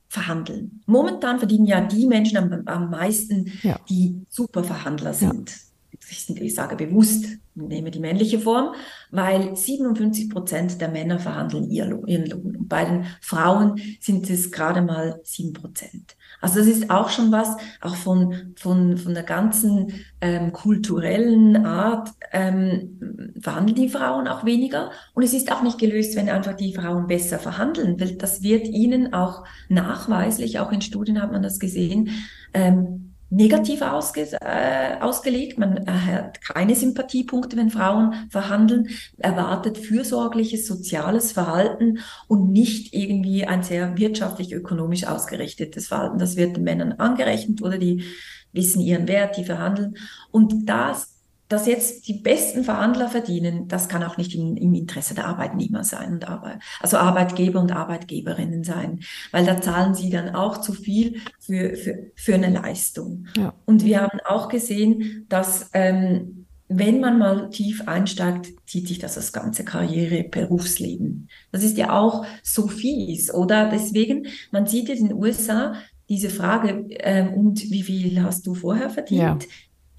verhandeln. 0.08 0.82
Momentan 0.86 1.38
verdienen 1.38 1.66
ja 1.66 1.82
die 1.82 2.08
Menschen 2.08 2.38
am, 2.38 2.64
am 2.66 2.90
meisten, 2.90 3.52
ja. 3.62 3.80
die 3.90 4.26
super 4.30 4.64
Verhandler 4.64 5.14
sind. 5.14 5.50
Ja 5.50 5.69
ich 6.12 6.56
sage 6.56 6.76
bewusst, 6.76 7.26
nehme 7.56 7.92
die 7.92 8.00
männliche 8.00 8.40
Form, 8.40 8.74
weil 9.12 9.56
57 9.56 10.30
Prozent 10.30 10.82
der 10.82 10.90
Männer 10.90 11.20
verhandeln 11.20 11.70
ihren 11.70 12.28
Lohn. 12.28 12.56
Und 12.58 12.70
bei 12.70 12.86
den 12.86 13.06
Frauen 13.22 13.80
sind 14.00 14.30
es 14.30 14.52
gerade 14.52 14.82
mal 14.82 15.20
7 15.24 15.54
Prozent. 15.54 16.16
Also 16.42 16.60
das 16.60 16.68
ist 16.68 16.90
auch 16.90 17.10
schon 17.10 17.32
was, 17.32 17.58
auch 17.82 17.96
von, 17.96 18.54
von, 18.56 18.98
von 18.98 19.14
der 19.14 19.24
ganzen 19.24 19.94
ähm, 20.22 20.54
kulturellen 20.54 21.66
Art 21.66 22.10
ähm, 22.32 23.34
verhandeln 23.42 23.76
die 23.76 23.90
Frauen 23.90 24.28
auch 24.28 24.46
weniger. 24.46 24.92
Und 25.14 25.24
es 25.24 25.34
ist 25.34 25.52
auch 25.52 25.64
nicht 25.64 25.80
gelöst, 25.80 26.16
wenn 26.16 26.30
einfach 26.30 26.56
die 26.56 26.74
Frauen 26.74 27.08
besser 27.08 27.40
verhandeln, 27.40 28.00
weil 28.00 28.16
das 28.16 28.42
wird 28.42 28.68
ihnen 28.68 29.14
auch 29.14 29.44
nachweislich, 29.68 30.60
auch 30.60 30.72
in 30.72 30.82
Studien 30.82 31.22
hat 31.22 31.32
man 31.32 31.44
das 31.44 31.60
gesehen, 31.60 32.10
ähm, 32.54 33.09
negativ 33.30 33.82
ausge, 33.82 34.28
äh, 34.42 35.00
ausgelegt. 35.00 35.58
Man 35.58 35.86
hat 35.88 36.42
keine 36.42 36.76
Sympathiepunkte, 36.76 37.58
wenn 37.58 37.70
Frauen 37.70 38.28
verhandeln, 38.30 38.90
erwartet 39.18 39.78
fürsorgliches 39.78 40.66
soziales 40.66 41.32
Verhalten 41.32 42.00
und 42.28 42.52
nicht 42.52 42.94
irgendwie 42.94 43.46
ein 43.46 43.64
sehr 43.64 43.98
wirtschaftlich 43.98 44.54
ökonomisch 44.54 45.06
ausgerichtetes 45.06 45.88
Verhalten. 45.88 46.18
Das 46.18 46.36
wird 46.36 46.58
den 46.58 46.64
Männern 46.64 46.94
angerechnet 46.94 47.62
oder 47.62 47.78
die 47.78 48.04
wissen 48.52 48.82
ihren 48.82 49.08
Wert, 49.08 49.38
die 49.38 49.44
verhandeln. 49.44 49.96
Und 50.32 50.68
das 50.68 51.19
dass 51.50 51.66
jetzt 51.66 52.08
die 52.08 52.14
besten 52.14 52.64
Verhandler 52.64 53.10
verdienen, 53.10 53.68
das 53.68 53.90
kann 53.90 54.04
auch 54.04 54.18
nicht 54.18 54.36
im, 54.36 54.56
im 54.56 54.74
Interesse 54.76 55.16
der 55.16 55.26
Arbeitnehmer 55.26 55.84
sein 55.84 56.14
und 56.14 56.30
Arbeit, 56.30 56.60
also 56.80 56.98
Arbeitgeber 56.98 57.60
und 57.60 57.72
Arbeitgeberinnen 57.72 58.64
sein, 58.64 59.00
weil 59.32 59.46
da 59.46 59.60
zahlen 59.60 59.96
sie 59.96 60.12
dann 60.12 60.36
auch 60.36 60.62
zu 60.62 60.74
viel 60.74 61.22
für, 61.40 61.76
für, 61.76 62.12
für 62.16 62.36
eine 62.36 62.52
Leistung. 62.52 63.26
Ja. 63.36 63.54
Und 63.66 63.84
wir 63.84 64.02
haben 64.02 64.20
auch 64.26 64.48
gesehen, 64.48 65.26
dass 65.28 65.72
ähm, 65.74 66.46
wenn 66.68 67.00
man 67.00 67.18
mal 67.18 67.50
tief 67.50 67.88
einsteigt, 67.88 68.50
zieht 68.68 68.88
sich 68.88 69.00
das 69.00 69.16
das 69.16 69.34
ganze 69.34 69.66
Karriere, 69.66 70.24
Berufsleben. 70.24 71.30
Das 71.52 71.64
ist 71.64 71.80
ja 71.80 72.00
auch 72.00 72.28
so 72.44 72.68
fies, 72.68 73.34
oder? 73.34 73.72
Deswegen, 73.72 74.28
man 74.52 74.68
sieht 74.68 74.88
jetzt 74.88 75.00
in 75.00 75.08
den 75.08 75.18
USA 75.18 75.74
diese 76.10 76.30
Frage, 76.30 76.86
ähm, 77.00 77.34
und 77.34 77.72
wie 77.72 77.82
viel 77.82 78.22
hast 78.22 78.46
du 78.46 78.54
vorher 78.54 78.92
verdient? 78.92 79.44
Ja 79.44 79.50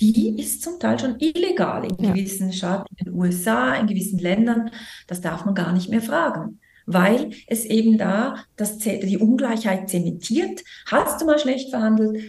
die 0.00 0.40
ist 0.40 0.62
zum 0.62 0.80
Teil 0.80 0.98
schon 0.98 1.16
illegal 1.18 1.84
in 1.84 1.96
gewissen 1.96 2.52
Staaten, 2.52 2.94
in 2.96 3.04
den 3.04 3.14
USA, 3.14 3.74
in 3.74 3.86
gewissen 3.86 4.18
Ländern. 4.18 4.70
Das 5.06 5.20
darf 5.20 5.44
man 5.44 5.54
gar 5.54 5.72
nicht 5.72 5.90
mehr 5.90 6.00
fragen, 6.00 6.58
weil 6.86 7.30
es 7.46 7.64
eben 7.66 7.98
da 7.98 8.36
das, 8.56 8.78
die 8.78 9.18
Ungleichheit 9.18 9.90
zementiert. 9.90 10.62
Hast 10.86 11.20
du 11.20 11.26
mal 11.26 11.38
schlecht 11.38 11.70
verhandelt, 11.70 12.22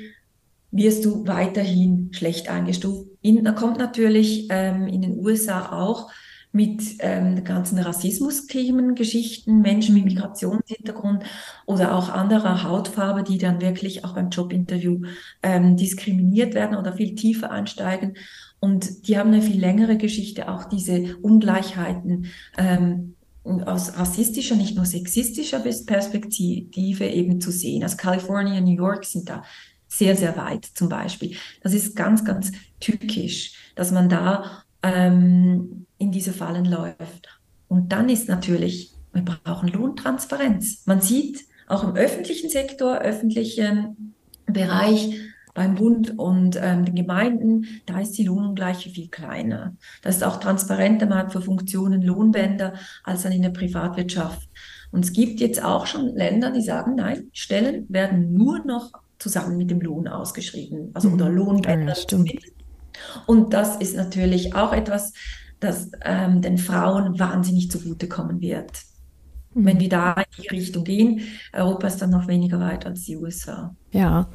wirst 0.72 1.06
du 1.06 1.26
weiterhin 1.28 2.10
schlecht 2.14 2.50
eingestuft. 2.50 3.08
In, 3.22 3.44
da 3.44 3.54
kommt 3.54 3.78
natürlich 3.78 4.48
ähm, 4.50 4.88
in 4.88 5.02
den 5.02 5.20
USA 5.20 5.72
auch 5.72 6.12
mit 6.52 6.82
ähm, 7.00 7.44
ganzen 7.44 7.80
Rassismusthemen, 7.80 8.96
Geschichten, 8.96 9.62
Menschen 9.62 9.96
mit 9.96 10.06
Migrationshintergrund 10.06 11.24
oder 11.66 11.96
auch 11.96 12.10
anderer 12.10 12.64
Hautfarbe, 12.64 13.24
die 13.24 13.38
dann 13.38 13.62
wirklich 13.62 14.04
auch 14.04 14.14
beim 14.14 14.30
Jobinterview 14.30 15.02
ähm, 15.44 15.78
diskriminiert 15.78 16.54
werden 16.54 16.78
oder 16.78 16.94
viel 16.94 17.16
tiefer 17.16 17.52
einsteigen. 17.52 18.18
Und 18.60 19.08
die 19.08 19.18
haben 19.18 19.32
eine 19.32 19.42
viel 19.42 19.60
längere 19.60 19.98
Geschichte, 19.98 20.50
auch 20.50 20.66
diese 20.66 21.18
Ungleichheiten 21.18 22.28
ähm, 22.58 23.16
aus 23.44 23.98
rassistischer, 23.98 24.56
nicht 24.56 24.76
nur 24.76 24.86
sexistischer 24.86 25.60
Perspektive 25.60 27.08
eben 27.08 27.42
zu 27.42 27.52
sehen. 27.52 27.82
Also 27.82 27.98
Kalifornien, 27.98 28.64
New 28.64 28.76
York 28.76 29.06
sind 29.06 29.30
da 29.30 29.44
sehr, 29.88 30.16
sehr 30.16 30.38
weit 30.38 30.66
zum 30.66 30.90
Beispiel. 30.90 31.36
Das 31.64 31.74
ist 31.74 31.96
ganz, 31.96 32.24
ganz 32.24 32.52
tückisch, 32.80 33.54
dass 33.76 33.92
man 33.92 34.10
da 34.10 34.64
ähm, 34.84 35.86
in 36.02 36.12
diese 36.12 36.34
Fallen 36.34 36.66
läuft. 36.66 37.40
Und 37.68 37.92
dann 37.92 38.10
ist 38.10 38.28
natürlich, 38.28 38.94
wir 39.14 39.24
brauchen 39.24 39.70
Lohntransparenz. 39.70 40.84
Man 40.86 41.00
sieht 41.00 41.46
auch 41.68 41.84
im 41.84 41.96
öffentlichen 41.96 42.50
Sektor, 42.50 42.98
öffentlichen 42.98 44.16
Bereich, 44.46 45.18
beim 45.54 45.76
Bund 45.76 46.18
und 46.18 46.58
ähm, 46.62 46.86
den 46.86 46.96
Gemeinden, 46.96 47.82
da 47.86 48.00
ist 48.00 48.18
die 48.18 48.24
Lohnungleiche 48.24 48.90
viel 48.90 49.10
kleiner. 49.10 49.76
Das 50.02 50.16
ist 50.16 50.24
auch 50.24 50.40
transparenter, 50.40 51.06
man 51.06 51.18
hat 51.18 51.34
für 51.34 51.42
Funktionen 51.42 52.02
Lohnbänder 52.02 52.74
als 53.04 53.24
dann 53.24 53.34
in 53.34 53.42
der 53.42 53.50
Privatwirtschaft. 53.50 54.48
Und 54.92 55.04
es 55.04 55.14
gibt 55.14 55.40
jetzt 55.40 55.64
auch 55.64 55.88
schon 55.88 56.16
Länder, 56.16 56.52
die 56.52 56.62
sagen, 56.62 56.96
nein, 56.96 57.30
Stellen 57.34 57.86
werden 57.90 58.34
nur 58.34 58.66
noch 58.66 58.92
zusammen 59.20 59.58
mit 59.58 59.70
dem 59.70 59.82
Lohn 59.82 60.08
ausgeschrieben, 60.08 60.92
also 60.94 61.10
oder 61.10 61.30
mhm. 61.30 61.38
Lohnbänder. 61.38 61.96
Ja, 61.96 62.18
und 63.26 63.54
das 63.54 63.76
ist 63.78 63.96
natürlich 63.96 64.56
auch 64.56 64.74
etwas, 64.74 65.14
das 65.62 65.92
ähm, 66.04 66.42
den 66.42 66.58
Frauen 66.58 67.18
wahnsinnig 67.18 67.72
zugutekommen 67.72 68.42
wird. 68.42 68.72
Mhm. 69.54 69.66
Wenn 69.66 69.80
wir 69.80 69.90
da 69.90 70.14
in 70.14 70.44
die 70.44 70.48
Richtung 70.50 70.84
gehen, 70.84 71.22
Europa 71.54 71.88
ist 71.88 72.02
dann 72.02 72.10
noch 72.10 72.28
weniger 72.28 72.60
weit 72.60 72.86
als 72.86 73.06
die 73.06 73.16
USA. 73.16 73.74
Ja, 73.92 74.28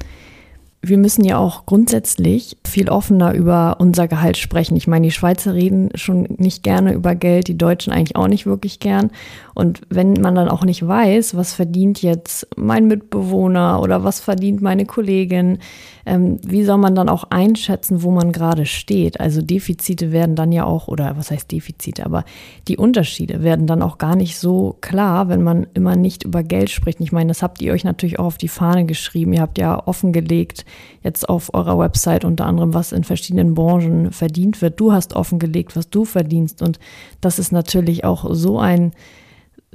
wir 0.81 0.97
müssen 0.97 1.25
ja 1.25 1.37
auch 1.37 1.65
grundsätzlich 1.65 2.57
viel 2.67 2.89
offener 2.89 3.33
über 3.33 3.77
unser 3.79 4.07
Gehalt 4.07 4.37
sprechen. 4.37 4.75
Ich 4.75 4.87
meine, 4.87 5.07
die 5.07 5.11
Schweizer 5.11 5.53
reden 5.53 5.89
schon 5.95 6.27
nicht 6.37 6.63
gerne 6.63 6.93
über 6.93 7.15
Geld, 7.15 7.47
die 7.47 7.57
Deutschen 7.57 7.91
eigentlich 7.93 8.15
auch 8.15 8.27
nicht 8.27 8.45
wirklich 8.45 8.79
gern. 8.79 9.11
Und 9.55 9.81
wenn 9.89 10.13
man 10.13 10.35
dann 10.35 10.49
auch 10.49 10.63
nicht 10.63 10.85
weiß, 10.85 11.35
was 11.35 11.53
verdient 11.53 12.01
jetzt 12.01 12.47
mein 12.55 12.87
Mitbewohner 12.87 13.81
oder 13.81 14.03
was 14.03 14.19
verdient 14.19 14.61
meine 14.61 14.85
Kollegin, 14.85 15.59
ähm, 16.05 16.39
wie 16.43 16.63
soll 16.63 16.77
man 16.77 16.95
dann 16.95 17.09
auch 17.09 17.25
einschätzen, 17.29 18.01
wo 18.01 18.11
man 18.11 18.31
gerade 18.31 18.65
steht? 18.65 19.19
Also 19.19 19.41
Defizite 19.41 20.11
werden 20.11 20.35
dann 20.35 20.51
ja 20.51 20.63
auch, 20.63 20.87
oder 20.87 21.17
was 21.17 21.31
heißt 21.31 21.51
Defizite, 21.51 22.05
aber 22.05 22.23
die 22.67 22.77
Unterschiede 22.77 23.43
werden 23.43 23.67
dann 23.67 23.81
auch 23.81 23.97
gar 23.97 24.15
nicht 24.15 24.37
so 24.37 24.77
klar, 24.79 25.27
wenn 25.27 25.43
man 25.43 25.67
immer 25.73 25.95
nicht 25.95 26.23
über 26.23 26.43
Geld 26.43 26.69
spricht. 26.69 27.01
Ich 27.01 27.11
meine, 27.11 27.27
das 27.27 27.41
habt 27.41 27.61
ihr 27.61 27.73
euch 27.73 27.83
natürlich 27.83 28.19
auch 28.19 28.25
auf 28.25 28.37
die 28.37 28.47
Fahne 28.47 28.85
geschrieben. 28.85 29.33
Ihr 29.33 29.41
habt 29.41 29.57
ja 29.57 29.85
offengelegt, 29.85 30.65
jetzt 31.03 31.27
auf 31.27 31.53
eurer 31.53 31.77
Website 31.77 32.25
unter 32.25 32.45
anderem, 32.45 32.56
was 32.57 32.91
in 32.91 33.03
verschiedenen 33.03 33.53
Branchen 33.53 34.11
verdient 34.11 34.61
wird. 34.61 34.79
Du 34.79 34.91
hast 34.91 35.15
offengelegt, 35.15 35.75
was 35.75 35.89
du 35.89 36.05
verdienst. 36.05 36.61
Und 36.61 36.79
das 37.21 37.39
ist 37.39 37.51
natürlich 37.51 38.03
auch 38.03 38.33
so 38.33 38.59
ein 38.59 38.93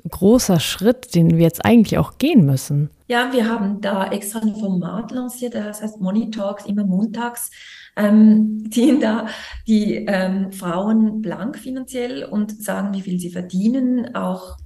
großer 0.09 0.61
Schritt, 0.61 1.15
den 1.15 1.37
wir 1.37 1.43
jetzt 1.43 1.65
eigentlich 1.65 1.99
auch 1.99 2.19
gehen 2.19 2.45
müssen. 2.45 2.91
Ja, 3.09 3.33
wir 3.33 3.49
haben 3.49 3.81
da 3.81 4.11
extra 4.11 4.41
ein 4.41 4.55
Format 4.55 5.11
lanciert, 5.11 5.55
das 5.55 5.83
heißt 5.83 6.01
Money 6.01 6.31
Talks, 6.31 6.65
immer 6.67 6.85
montags, 6.85 7.51
ähm, 7.97 8.71
dienen 8.71 9.01
da 9.01 9.27
die 9.67 10.07
ähm, 10.07 10.51
Frauen 10.51 11.21
blank 11.21 11.59
finanziell 11.59 12.25
und 12.25 12.63
sagen, 12.63 12.95
wie 12.95 13.03
viel 13.03 13.21
sie 13.21 13.31
verdienen, 13.31 14.15
auch 14.15 14.57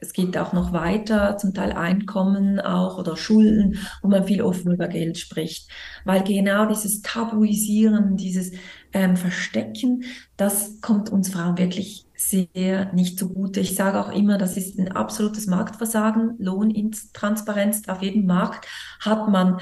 es 0.00 0.12
geht 0.12 0.36
auch 0.38 0.52
noch 0.52 0.72
weiter, 0.72 1.36
zum 1.36 1.54
Teil 1.54 1.72
Einkommen 1.72 2.58
auch 2.58 2.98
oder 2.98 3.16
Schulden, 3.16 3.78
wo 4.02 4.08
man 4.08 4.24
viel 4.24 4.42
offen 4.42 4.72
über 4.72 4.88
Geld 4.88 5.18
spricht. 5.18 5.70
Weil 6.04 6.24
genau 6.24 6.66
dieses 6.66 7.02
Tabuisieren, 7.02 8.16
dieses 8.16 8.52
ähm, 8.92 9.16
Verstecken, 9.16 10.04
das 10.36 10.80
kommt 10.80 11.10
uns 11.10 11.30
Frauen 11.30 11.58
wirklich 11.58 12.06
sehr 12.16 12.92
nicht 12.92 13.18
zugute. 13.18 13.60
Ich 13.60 13.74
sage 13.74 14.00
auch 14.00 14.12
immer, 14.12 14.36
das 14.36 14.56
ist 14.56 14.78
ein 14.78 14.92
absolutes 14.92 15.46
Marktversagen. 15.46 16.36
Lohntransparenz 16.38 17.88
auf 17.88 18.02
jedem 18.02 18.26
Markt 18.26 18.66
hat 19.00 19.28
man 19.28 19.58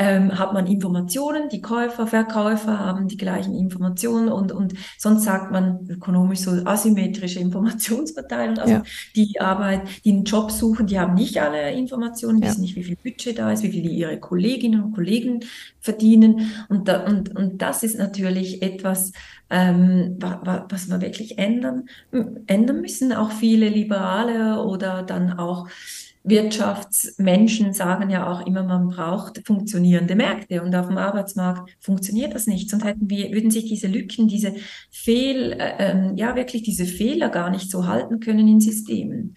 ähm, 0.00 0.38
hat 0.38 0.54
man 0.54 0.66
Informationen, 0.66 1.50
die 1.50 1.60
Käufer, 1.60 2.06
Verkäufer 2.06 2.78
haben 2.78 3.06
die 3.06 3.18
gleichen 3.18 3.54
Informationen 3.54 4.30
und, 4.30 4.50
und 4.50 4.72
sonst 4.96 5.24
sagt 5.24 5.52
man 5.52 5.86
ökonomisch 5.90 6.38
so 6.38 6.52
asymmetrische 6.64 7.38
Informationsverteilung. 7.38 8.56
Also 8.56 8.72
ja. 8.72 8.82
die 9.14 9.38
Arbeit, 9.38 9.82
die 10.06 10.12
einen 10.12 10.24
Job 10.24 10.52
suchen, 10.52 10.86
die 10.86 10.98
haben 10.98 11.12
nicht 11.12 11.38
alle 11.42 11.70
Informationen, 11.72 12.40
wissen 12.40 12.62
nicht, 12.62 12.76
wie 12.76 12.84
viel 12.84 12.96
Budget 12.96 13.38
da 13.38 13.52
ist, 13.52 13.62
wie 13.62 13.72
viel 13.72 13.90
ihre 13.90 14.18
Kolleginnen 14.18 14.84
und 14.84 14.92
Kollegen 14.94 15.40
verdienen. 15.80 16.50
Und, 16.70 16.88
da, 16.88 17.04
und, 17.04 17.36
und 17.36 17.60
das 17.60 17.82
ist 17.82 17.98
natürlich 17.98 18.62
etwas, 18.62 19.12
ähm, 19.50 20.16
was 20.18 20.88
wir 20.88 21.02
wirklich 21.02 21.36
ändern, 21.36 21.90
ändern 22.46 22.80
müssen. 22.80 23.12
Auch 23.12 23.32
viele 23.32 23.68
Liberale 23.68 24.62
oder 24.62 25.02
dann 25.02 25.38
auch 25.38 25.68
Wirtschaftsmenschen 26.22 27.72
sagen 27.72 28.10
ja 28.10 28.30
auch 28.30 28.46
immer, 28.46 28.62
man 28.62 28.88
braucht 28.88 29.40
funktionierende 29.46 30.14
Märkte 30.14 30.62
und 30.62 30.74
auf 30.74 30.88
dem 30.88 30.98
Arbeitsmarkt 30.98 31.70
funktioniert 31.80 32.34
das 32.34 32.46
nicht. 32.46 32.68
Sonst 32.68 32.84
hätten 32.84 33.08
wir, 33.08 33.32
würden 33.32 33.50
sich 33.50 33.64
diese 33.66 33.86
Lücken, 33.86 34.28
diese 34.28 34.54
Fehl, 34.90 35.52
äh, 35.52 35.74
ähm, 35.78 36.16
ja 36.16 36.34
wirklich 36.36 36.62
diese 36.62 36.84
Fehler 36.84 37.30
gar 37.30 37.50
nicht 37.50 37.70
so 37.70 37.86
halten 37.86 38.20
können 38.20 38.46
in 38.48 38.60
Systemen. 38.60 39.36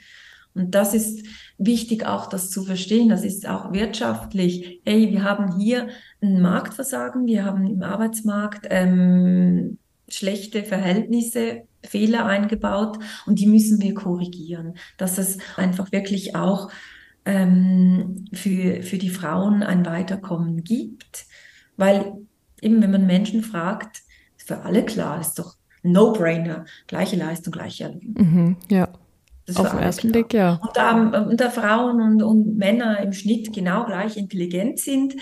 Und 0.53 0.75
das 0.75 0.93
ist 0.93 1.25
wichtig 1.57 2.05
auch, 2.05 2.27
das 2.27 2.49
zu 2.49 2.63
verstehen. 2.63 3.09
Das 3.09 3.23
ist 3.23 3.47
auch 3.47 3.73
wirtschaftlich. 3.73 4.81
Hey, 4.85 5.11
wir 5.11 5.23
haben 5.23 5.57
hier 5.57 5.87
ein 6.21 6.41
Marktversagen, 6.41 7.25
wir 7.25 7.45
haben 7.45 7.65
im 7.65 7.81
Arbeitsmarkt 7.81 8.67
ähm, 8.69 9.79
schlechte 10.09 10.63
Verhältnisse, 10.63 11.63
Fehler 11.83 12.25
eingebaut 12.25 12.99
und 13.25 13.39
die 13.39 13.47
müssen 13.47 13.81
wir 13.81 13.93
korrigieren, 13.93 14.75
dass 14.97 15.17
es 15.17 15.37
einfach 15.57 15.91
wirklich 15.91 16.35
auch 16.35 16.69
ähm, 17.25 18.25
für, 18.33 18.83
für 18.83 18.97
die 18.97 19.09
Frauen 19.09 19.63
ein 19.63 19.85
Weiterkommen 19.85 20.63
gibt, 20.63 21.25
weil 21.77 22.13
eben 22.61 22.81
wenn 22.81 22.91
man 22.91 23.05
Menschen 23.05 23.43
fragt, 23.43 24.01
ist 24.37 24.47
für 24.47 24.63
alle 24.63 24.83
klar, 24.85 25.19
ist 25.19 25.39
doch 25.39 25.55
No-Brainer, 25.83 26.65
gleiche 26.87 27.17
Leistung, 27.17 27.51
gleiche 27.51 27.87
Lohn. 27.87 28.13
Mhm, 28.17 28.57
ja. 28.69 28.89
Das 29.45 29.57
Auf 29.57 29.71
den 29.71 29.79
ersten 29.79 30.11
klar. 30.11 30.11
Blick, 30.13 30.33
ja. 30.33 30.59
Und 30.61 30.77
da, 30.77 31.19
und 31.19 31.41
da 31.41 31.49
Frauen 31.49 32.01
und, 32.01 32.23
und, 32.23 32.57
Männer 32.57 33.01
im 33.01 33.11
Schnitt 33.11 33.51
genau 33.51 33.85
gleich 33.85 34.15
intelligent 34.15 34.79
sind, 34.79 35.15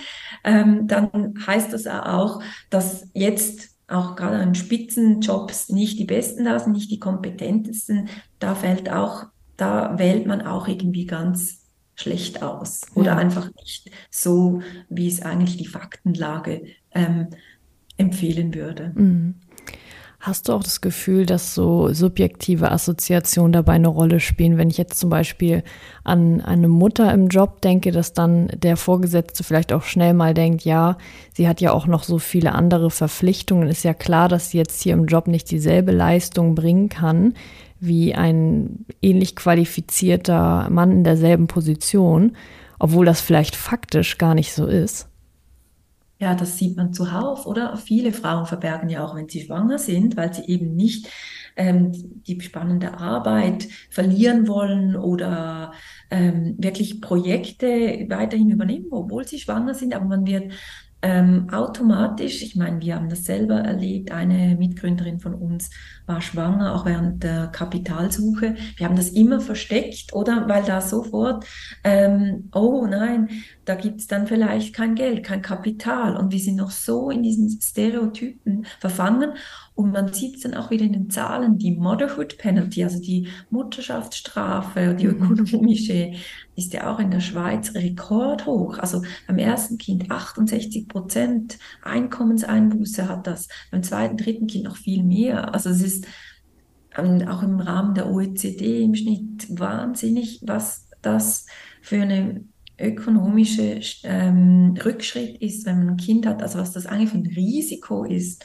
ähm, 0.43 0.87
dann 0.87 1.33
heißt 1.47 1.73
das 1.73 1.87
auch, 1.87 2.39
dass 2.69 3.07
jetzt 3.13 3.70
auch 3.91 4.15
gerade 4.15 4.37
an 4.37 4.55
Spitzenjobs 4.55 5.69
nicht 5.69 5.99
die 5.99 6.05
Besten 6.05 6.45
da 6.45 6.59
sind, 6.59 6.73
nicht 6.73 6.91
die 6.91 6.99
kompetentesten. 6.99 8.09
Da 8.39 8.55
fällt 8.55 8.89
auch, 8.89 9.25
da 9.57 9.97
wählt 9.99 10.25
man 10.25 10.41
auch 10.41 10.67
irgendwie 10.67 11.05
ganz 11.05 11.61
schlecht 11.95 12.41
aus 12.41 12.81
oder 12.95 13.11
ja. 13.11 13.17
einfach 13.17 13.49
nicht 13.55 13.91
so, 14.09 14.61
wie 14.89 15.07
es 15.07 15.21
eigentlich 15.21 15.57
die 15.57 15.67
Faktenlage 15.67 16.63
ähm, 16.91 17.27
empfehlen 17.97 18.53
würde. 18.53 18.91
Mhm. 18.95 19.35
Hast 20.23 20.47
du 20.47 20.53
auch 20.53 20.61
das 20.61 20.81
Gefühl, 20.81 21.25
dass 21.25 21.55
so 21.55 21.91
subjektive 21.93 22.71
Assoziationen 22.71 23.53
dabei 23.53 23.73
eine 23.73 23.87
Rolle 23.87 24.19
spielen? 24.19 24.59
Wenn 24.59 24.69
ich 24.69 24.77
jetzt 24.77 24.99
zum 24.99 25.09
Beispiel 25.09 25.63
an 26.03 26.41
eine 26.41 26.67
Mutter 26.67 27.11
im 27.11 27.27
Job 27.27 27.59
denke, 27.61 27.91
dass 27.91 28.13
dann 28.13 28.47
der 28.49 28.77
Vorgesetzte 28.77 29.43
vielleicht 29.43 29.73
auch 29.73 29.81
schnell 29.81 30.13
mal 30.13 30.35
denkt, 30.35 30.63
ja, 30.63 30.99
sie 31.33 31.47
hat 31.47 31.59
ja 31.59 31.71
auch 31.71 31.87
noch 31.87 32.03
so 32.03 32.19
viele 32.19 32.51
andere 32.51 32.91
Verpflichtungen. 32.91 33.67
Ist 33.67 33.83
ja 33.83 33.95
klar, 33.95 34.29
dass 34.29 34.51
sie 34.51 34.59
jetzt 34.59 34.83
hier 34.83 34.93
im 34.93 35.07
Job 35.07 35.25
nicht 35.25 35.49
dieselbe 35.49 35.91
Leistung 35.91 36.53
bringen 36.53 36.87
kann 36.87 37.33
wie 37.79 38.13
ein 38.13 38.85
ähnlich 39.01 39.35
qualifizierter 39.35 40.69
Mann 40.69 40.91
in 40.91 41.03
derselben 41.03 41.47
Position, 41.47 42.37
obwohl 42.77 43.07
das 43.07 43.21
vielleicht 43.21 43.55
faktisch 43.55 44.19
gar 44.19 44.35
nicht 44.35 44.53
so 44.53 44.67
ist. 44.67 45.10
Ja, 46.21 46.35
das 46.35 46.59
sieht 46.59 46.77
man 46.77 46.93
zuhauf, 46.93 47.47
oder? 47.47 47.75
Viele 47.77 48.13
Frauen 48.13 48.45
verbergen 48.45 48.89
ja 48.89 49.03
auch, 49.03 49.15
wenn 49.15 49.27
sie 49.27 49.41
schwanger 49.41 49.79
sind, 49.79 50.17
weil 50.17 50.31
sie 50.31 50.43
eben 50.43 50.75
nicht 50.75 51.09
ähm, 51.55 51.91
die 52.27 52.39
spannende 52.41 52.93
Arbeit 52.99 53.67
verlieren 53.89 54.47
wollen 54.47 54.95
oder 54.95 55.73
ähm, 56.11 56.55
wirklich 56.59 57.01
Projekte 57.01 58.05
weiterhin 58.07 58.51
übernehmen, 58.51 58.85
obwohl 58.91 59.27
sie 59.27 59.39
schwanger 59.39 59.73
sind. 59.73 59.95
Aber 59.95 60.05
man 60.05 60.27
wird 60.27 60.53
ähm, 61.01 61.49
automatisch, 61.49 62.43
ich 62.43 62.55
meine, 62.55 62.79
wir 62.81 62.95
haben 62.97 63.09
das 63.09 63.23
selber 63.23 63.55
erlebt, 63.55 64.11
eine 64.11 64.55
Mitgründerin 64.55 65.19
von 65.19 65.33
uns 65.33 65.71
war 66.11 66.21
schwanger, 66.21 66.75
auch 66.75 66.85
während 66.85 67.23
der 67.23 67.47
Kapitalsuche. 67.47 68.55
Wir 68.75 68.85
haben 68.85 68.95
das 68.95 69.09
immer 69.09 69.39
versteckt, 69.39 70.13
oder? 70.13 70.47
Weil 70.47 70.63
da 70.63 70.81
sofort, 70.81 71.45
ähm, 71.83 72.49
oh 72.53 72.85
nein, 72.85 73.29
da 73.65 73.75
gibt 73.75 74.01
es 74.01 74.07
dann 74.07 74.27
vielleicht 74.27 74.73
kein 74.73 74.95
Geld, 74.95 75.23
kein 75.23 75.41
Kapital. 75.41 76.17
Und 76.17 76.31
wir 76.31 76.39
sind 76.39 76.57
noch 76.57 76.71
so 76.71 77.09
in 77.09 77.23
diesen 77.23 77.49
Stereotypen 77.61 78.65
verfangen. 78.79 79.31
Und 79.73 79.91
man 79.91 80.13
sieht 80.13 80.35
es 80.35 80.41
dann 80.41 80.53
auch 80.53 80.69
wieder 80.69 80.85
in 80.85 80.93
den 80.93 81.09
Zahlen, 81.09 81.57
die 81.57 81.71
Motherhood 81.71 82.37
Penalty, 82.37 82.83
also 82.83 82.99
die 82.99 83.29
Mutterschaftsstrafe, 83.49 84.95
die 84.99 85.07
mhm. 85.07 85.13
ökonomische, 85.13 86.11
ist 86.55 86.73
ja 86.73 86.93
auch 86.93 86.99
in 86.99 87.11
der 87.11 87.21
Schweiz 87.21 87.73
rekordhoch. 87.73 88.77
Also 88.77 89.01
beim 89.27 89.37
ersten 89.37 89.77
Kind 89.77 90.11
68 90.11 90.87
Prozent 90.87 91.57
Einkommenseinbuße 91.81 93.07
hat 93.07 93.25
das, 93.25 93.47
beim 93.71 93.83
zweiten, 93.83 94.17
dritten 94.17 94.47
Kind 94.47 94.65
noch 94.65 94.77
viel 94.77 95.03
mehr. 95.03 95.53
Also 95.53 95.69
es 95.69 95.81
ist 95.81 96.00
ähm, 96.97 97.27
auch 97.27 97.43
im 97.43 97.59
Rahmen 97.59 97.95
der 97.95 98.09
OECD 98.09 98.83
im 98.83 98.95
Schnitt 98.95 99.47
wahnsinnig, 99.49 100.41
was 100.45 100.89
das 101.01 101.45
für 101.81 102.01
eine 102.01 102.43
ökonomische 102.79 103.79
ähm, 104.03 104.75
Rückschritt 104.83 105.41
ist, 105.41 105.65
wenn 105.65 105.79
man 105.79 105.89
ein 105.89 105.97
Kind 105.97 106.25
hat, 106.25 106.41
also 106.41 106.59
was 106.59 106.71
das 106.71 106.85
eigentlich 106.85 107.09
für 107.09 107.17
ein 107.17 107.27
Risiko 107.27 108.03
ist, 108.03 108.43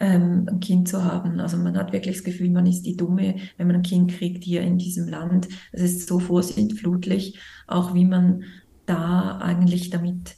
ähm, 0.00 0.46
ein 0.48 0.60
Kind 0.60 0.88
zu 0.88 1.04
haben. 1.04 1.40
Also 1.40 1.56
man 1.56 1.76
hat 1.76 1.92
wirklich 1.92 2.16
das 2.16 2.24
Gefühl, 2.24 2.50
man 2.50 2.66
ist 2.66 2.82
die 2.82 2.96
Dumme, 2.96 3.36
wenn 3.56 3.66
man 3.66 3.76
ein 3.76 3.82
Kind 3.82 4.12
kriegt 4.12 4.44
hier 4.44 4.62
in 4.62 4.78
diesem 4.78 5.08
Land. 5.08 5.48
Es 5.72 5.82
ist 5.82 6.08
so 6.08 6.18
vorsintflutlich, 6.18 7.38
auch 7.66 7.94
wie 7.94 8.04
man 8.04 8.44
da 8.86 9.38
eigentlich 9.38 9.90
damit 9.90 10.36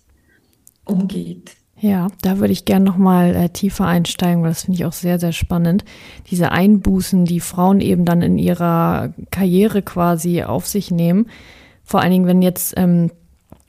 umgeht. 0.84 1.56
Ja, 1.78 2.08
da 2.22 2.38
würde 2.38 2.52
ich 2.52 2.64
gerne 2.64 2.84
nochmal 2.84 3.34
äh, 3.34 3.48
tiefer 3.50 3.86
einsteigen, 3.86 4.42
weil 4.42 4.50
das 4.50 4.64
finde 4.64 4.78
ich 4.78 4.84
auch 4.86 4.94
sehr, 4.94 5.18
sehr 5.18 5.32
spannend. 5.32 5.84
Diese 6.30 6.50
Einbußen, 6.50 7.26
die 7.26 7.40
Frauen 7.40 7.80
eben 7.80 8.04
dann 8.04 8.22
in 8.22 8.38
ihrer 8.38 9.12
Karriere 9.30 9.82
quasi 9.82 10.42
auf 10.42 10.66
sich 10.66 10.90
nehmen. 10.90 11.28
Vor 11.84 12.00
allen 12.00 12.12
Dingen, 12.12 12.26
wenn 12.26 12.40
jetzt 12.40 12.74
ähm, 12.76 13.10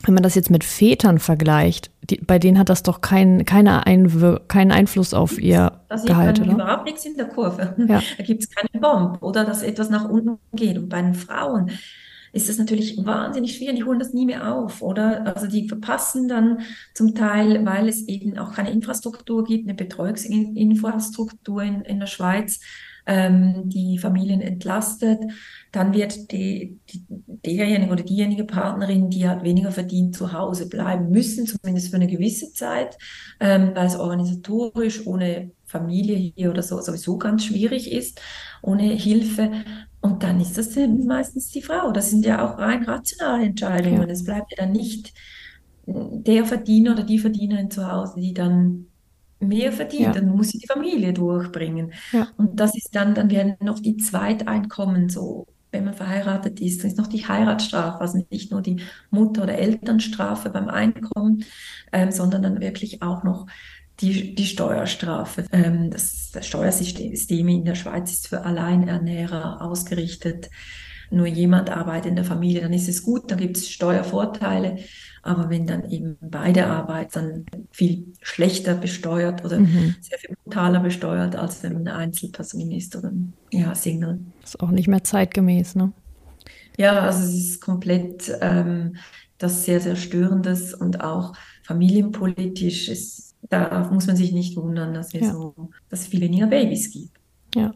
wenn 0.03 0.13
man 0.13 0.23
das 0.23 0.35
jetzt 0.35 0.51
mit 0.51 0.63
Vätern 0.63 1.19
vergleicht, 1.19 1.91
die, 2.01 2.17
bei 2.17 2.39
denen 2.39 2.59
hat 2.59 2.69
das 2.69 2.83
doch 2.83 3.01
kein, 3.01 3.45
keine 3.45 3.85
Einwir 3.85 4.41
keinen 4.47 4.71
Einfluss 4.71 5.13
auf 5.13 5.39
ihr 5.39 5.73
das 5.89 6.05
Gehalt, 6.05 6.39
oder? 6.39 6.53
überhaupt 6.53 6.85
nichts 6.85 7.05
in 7.05 7.17
der 7.17 7.27
Kurve. 7.27 7.75
Ja. 7.77 8.01
Da 8.17 8.23
gibt 8.23 8.43
es 8.43 8.49
keine 8.49 8.81
Bombe 8.81 9.19
oder 9.21 9.43
dass 9.43 9.63
etwas 9.63 9.89
nach 9.89 10.07
unten 10.07 10.37
geht. 10.53 10.77
Und 10.77 10.89
bei 10.89 11.01
den 11.01 11.15
Frauen 11.15 11.71
ist 12.37 12.49
das 12.49 12.57
natürlich 12.57 12.97
wahnsinnig 13.03 13.55
schwierig. 13.55 13.75
Die 13.75 13.83
holen 13.83 13.99
das 13.99 14.13
nie 14.13 14.25
mehr 14.25 14.55
auf, 14.55 14.81
oder? 14.81 15.25
Also 15.25 15.47
die 15.47 15.67
verpassen 15.67 16.27
dann 16.27 16.59
zum 16.93 17.15
Teil, 17.15 17.65
weil 17.65 17.89
es 17.89 18.07
eben 18.07 18.37
auch 18.37 18.53
keine 18.53 18.71
Infrastruktur 18.71 19.43
gibt, 19.43 19.67
eine 19.67 19.75
Betreuungsinfrastruktur 19.75 21.63
in, 21.63 21.81
in 21.81 21.99
der 21.99 22.07
Schweiz, 22.07 22.59
ähm, 23.07 23.69
die 23.69 23.97
Familien 23.97 24.41
entlastet. 24.41 25.19
Dann 25.71 25.93
wird 25.93 26.31
die, 26.31 26.79
die, 26.89 27.03
derjenige 27.45 27.91
oder 27.91 28.03
diejenige 28.03 28.43
Partnerin, 28.43 29.09
die 29.09 29.27
hat 29.27 29.43
weniger 29.43 29.71
verdient, 29.71 30.15
zu 30.15 30.33
Hause 30.33 30.69
bleiben 30.69 31.09
müssen, 31.09 31.47
zumindest 31.47 31.89
für 31.89 31.95
eine 31.95 32.07
gewisse 32.07 32.53
Zeit, 32.53 32.97
ähm, 33.39 33.71
weil 33.73 33.87
es 33.87 33.97
organisatorisch 33.97 35.07
ohne 35.07 35.51
Familie 35.65 36.33
hier 36.35 36.51
oder 36.51 36.63
so 36.63 36.79
sowieso 36.81 37.17
ganz 37.17 37.45
schwierig 37.45 37.91
ist, 37.91 38.21
ohne 38.61 38.83
Hilfe. 38.83 39.51
Und 40.07 40.23
dann 40.23 40.39
ist 40.39 40.57
das 40.57 40.75
meistens 41.05 41.49
die 41.49 41.61
Frau. 41.61 41.91
Das 41.91 42.09
sind 42.09 42.25
ja 42.25 42.45
auch 42.45 42.57
rein 42.57 42.83
rationale 42.83 43.45
Entscheidungen. 43.45 44.01
Ja. 44.01 44.07
Es 44.07 44.23
bleibt 44.23 44.51
ja 44.51 44.63
dann 44.63 44.71
nicht 44.71 45.13
der 45.85 46.45
Verdiener 46.45 46.93
oder 46.93 47.03
die 47.03 47.19
Verdienerin 47.19 47.69
zu 47.69 47.89
Hause, 47.91 48.19
die 48.19 48.33
dann 48.33 48.87
mehr 49.39 49.71
verdient, 49.71 50.01
ja. 50.03 50.11
dann 50.13 50.29
muss 50.29 50.49
sie 50.49 50.59
die 50.59 50.67
Familie 50.67 51.13
durchbringen. 51.13 51.93
Ja. 52.11 52.27
Und 52.37 52.59
das 52.59 52.75
ist 52.75 52.95
dann, 52.95 53.15
dann 53.15 53.29
werden 53.29 53.55
noch 53.59 53.79
die 53.79 53.97
Zweiteinkommen 53.97 55.09
so, 55.09 55.45
wenn 55.71 55.85
man 55.85 55.93
verheiratet 55.93 56.59
ist, 56.59 56.81
dann 56.81 56.91
ist 56.91 56.97
noch 56.97 57.07
die 57.07 57.27
Heiratsstrafe, 57.27 58.01
also 58.01 58.25
nicht 58.29 58.51
nur 58.51 58.61
die 58.61 58.81
Mutter- 59.11 59.43
oder 59.43 59.57
Elternstrafe 59.57 60.49
beim 60.49 60.69
Einkommen, 60.69 61.43
ähm, 61.91 62.11
sondern 62.11 62.41
dann 62.41 62.61
wirklich 62.61 63.01
auch 63.01 63.23
noch 63.23 63.47
die, 63.99 64.35
die 64.35 64.45
Steuerstrafe. 64.45 65.45
Ähm, 65.51 65.89
das, 65.89 66.31
das 66.31 66.45
Steuersystem 66.47 67.47
in 67.47 67.65
der 67.65 67.75
Schweiz 67.75 68.11
ist 68.11 68.27
für 68.27 68.43
Alleinernährer 68.43 69.61
ausgerichtet. 69.61 70.49
Nur 71.09 71.27
jemand 71.27 71.69
arbeitet 71.69 72.09
in 72.09 72.15
der 72.17 72.25
Familie, 72.25 72.61
dann 72.61 72.73
ist 72.73 72.89
es 72.89 73.01
gut, 73.01 73.31
dann 73.31 73.37
gibt 73.37 73.57
es 73.57 73.69
Steuervorteile. 73.69 74.79
Aber 75.23 75.49
wenn 75.49 75.65
dann 75.65 75.89
eben 75.89 76.17
beide 76.21 76.67
arbeiten, 76.67 77.11
dann 77.13 77.45
viel 77.71 78.13
schlechter 78.21 78.75
besteuert 78.75 79.43
oder 79.45 79.59
mhm. 79.59 79.95
sehr 80.01 80.17
viel 80.19 80.35
brutaler 80.43 80.81
besteuert, 80.81 81.35
als 81.35 81.63
wenn 81.63 81.73
man 81.73 81.87
eine 81.87 81.97
Einzelperson 81.97 82.71
ist 82.71 82.95
oder 82.95 83.11
ja, 83.51 83.73
Single. 83.73 84.19
Das 84.41 84.51
ist 84.51 84.59
auch 84.59 84.71
nicht 84.71 84.87
mehr 84.87 85.03
zeitgemäß, 85.03 85.75
ne? 85.75 85.91
Ja, 86.77 86.99
also 86.99 87.23
es 87.23 87.33
ist 87.33 87.61
komplett 87.61 88.31
ähm, 88.41 88.97
das 89.37 89.65
sehr, 89.65 89.79
sehr 89.79 89.95
Störendes 89.95 90.73
und 90.73 91.01
auch 91.01 91.33
familienpolitisch 91.63 92.87
ist, 92.89 93.26
da 93.49 93.89
muss 93.91 94.07
man 94.07 94.15
sich 94.15 94.31
nicht 94.31 94.55
wundern, 94.57 94.93
dass 94.93 95.13
wir 95.13 95.21
ja. 95.21 95.31
so, 95.31 95.69
dass 95.89 96.01
es 96.01 96.07
viele 96.07 96.25
weniger 96.25 96.47
Babys 96.47 96.91
gibt. 96.91 97.17
Ja, 97.55 97.73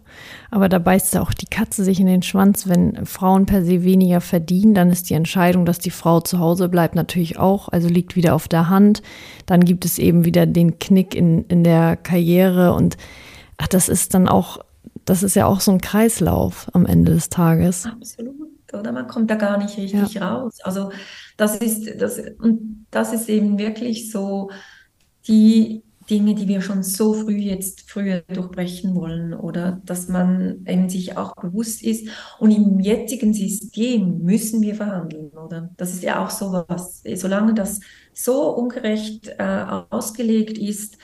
aber 0.52 0.68
da 0.68 0.80
beißt 0.80 1.18
auch 1.18 1.34
die 1.34 1.46
Katze 1.46 1.84
sich 1.84 2.00
in 2.00 2.06
den 2.06 2.22
Schwanz. 2.22 2.68
Wenn 2.68 3.06
Frauen 3.06 3.46
per 3.46 3.64
se 3.64 3.84
weniger 3.84 4.20
verdienen, 4.20 4.74
dann 4.74 4.90
ist 4.90 5.10
die 5.10 5.14
Entscheidung, 5.14 5.66
dass 5.66 5.80
die 5.80 5.92
Frau 5.92 6.20
zu 6.20 6.40
Hause 6.40 6.68
bleibt, 6.68 6.94
natürlich 6.94 7.40
auch, 7.40 7.70
also 7.70 7.88
liegt 7.88 8.16
wieder 8.16 8.36
auf 8.36 8.48
der 8.48 8.70
Hand. 8.70 9.02
Dann 9.46 9.64
gibt 9.64 9.86
es 9.86 9.98
eben 9.98 10.26
wieder 10.26 10.46
den 10.46 10.78
Knick 10.78 11.16
in, 11.16 11.46
in 11.46 11.64
der 11.64 11.96
Karriere 11.96 12.74
und 12.74 12.98
ach, 13.58 13.68
das 13.68 13.88
ist 13.88 14.14
dann 14.14 14.28
auch, 14.28 14.60
das 15.06 15.24
ist 15.24 15.36
ja 15.36 15.46
auch 15.46 15.62
so 15.62 15.72
ein 15.72 15.82
Kreislauf 15.82 16.70
am 16.74 16.86
Ende 16.86 17.14
des 17.14 17.30
Tages. 17.30 17.86
Absolut. 17.86 18.36
Oder 18.74 18.92
man 18.92 19.08
kommt 19.08 19.30
da 19.30 19.36
gar 19.36 19.58
nicht 19.58 19.78
richtig 19.78 20.14
ja. 20.14 20.34
raus. 20.34 20.60
Also 20.64 20.92
das 21.38 21.58
ist, 21.58 22.00
das, 22.00 22.22
und 22.40 22.86
das 22.92 23.14
ist 23.14 23.30
eben 23.30 23.58
wirklich 23.58 24.12
so 24.12 24.50
die 25.28 25.84
Dinge, 26.10 26.36
die 26.36 26.48
wir 26.48 26.62
schon 26.62 26.84
so 26.84 27.14
früh 27.14 27.38
jetzt 27.38 27.90
früher 27.90 28.22
durchbrechen 28.22 28.96
wollen 28.96 29.34
oder 29.34 29.82
dass 29.86 30.10
man 30.10 30.66
eben 30.68 30.90
sich 30.90 31.16
auch 31.16 31.36
bewusst 31.36 31.84
ist 31.84 32.10
und 32.40 32.52
im 32.52 32.80
jetzigen 32.80 33.34
System 33.34 34.20
müssen 34.20 34.62
wir 34.62 34.76
verhandeln, 34.76 35.30
oder? 35.30 35.70
Das 35.78 35.94
ist 35.94 36.04
ja 36.04 36.24
auch 36.24 36.30
so 36.30 36.64
was, 36.68 37.04
solange 37.16 37.54
das 37.54 37.80
so 38.14 38.50
ungerecht 38.50 39.28
äh, 39.38 39.66
ausgelegt 39.90 40.58
ist 40.58 40.98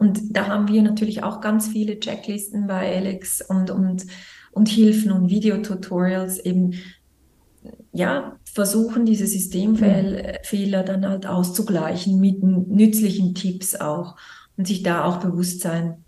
und 0.00 0.34
da 0.34 0.48
haben 0.48 0.66
wir 0.68 0.82
natürlich 0.82 1.22
auch 1.22 1.42
ganz 1.42 1.68
viele 1.68 2.00
Checklisten 2.00 2.66
bei 2.66 2.96
Alex 2.96 3.42
und, 3.42 3.70
und, 3.70 4.06
und 4.50 4.68
Hilfen 4.68 5.12
und 5.12 5.28
Videotutorials 5.28 6.38
eben 6.38 6.72
ja, 7.92 8.36
versuchen, 8.44 9.04
diese 9.04 9.26
Systemfehler 9.26 10.82
dann 10.82 11.06
halt 11.06 11.26
auszugleichen 11.26 12.20
mit 12.20 12.42
nützlichen 12.42 13.34
Tipps 13.34 13.74
auch 13.74 14.16
und 14.56 14.66
sich 14.66 14.82
da 14.82 15.04
auch 15.04 15.18
bewusst 15.18 15.60
sein. 15.60 16.04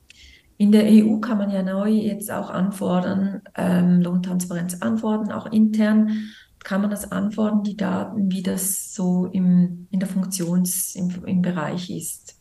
In 0.56 0.70
der 0.70 0.84
EU 0.84 1.18
kann 1.18 1.38
man 1.38 1.50
ja 1.50 1.62
neu 1.62 1.90
jetzt 1.90 2.30
auch 2.30 2.50
anfordern, 2.50 3.42
ähm, 3.56 4.00
Lohntransparenz 4.00 4.80
anfordern, 4.80 5.32
auch 5.32 5.46
intern 5.46 6.30
kann 6.64 6.80
man 6.80 6.90
das 6.90 7.10
anfordern, 7.10 7.64
die 7.64 7.76
Daten, 7.76 8.30
wie 8.30 8.42
das 8.42 8.94
so 8.94 9.26
im, 9.26 9.88
in 9.90 10.00
der 10.00 10.08
Funktions, 10.08 10.94
im, 10.94 11.10
im 11.26 11.42
Bereich 11.42 11.90
ist. 11.90 12.36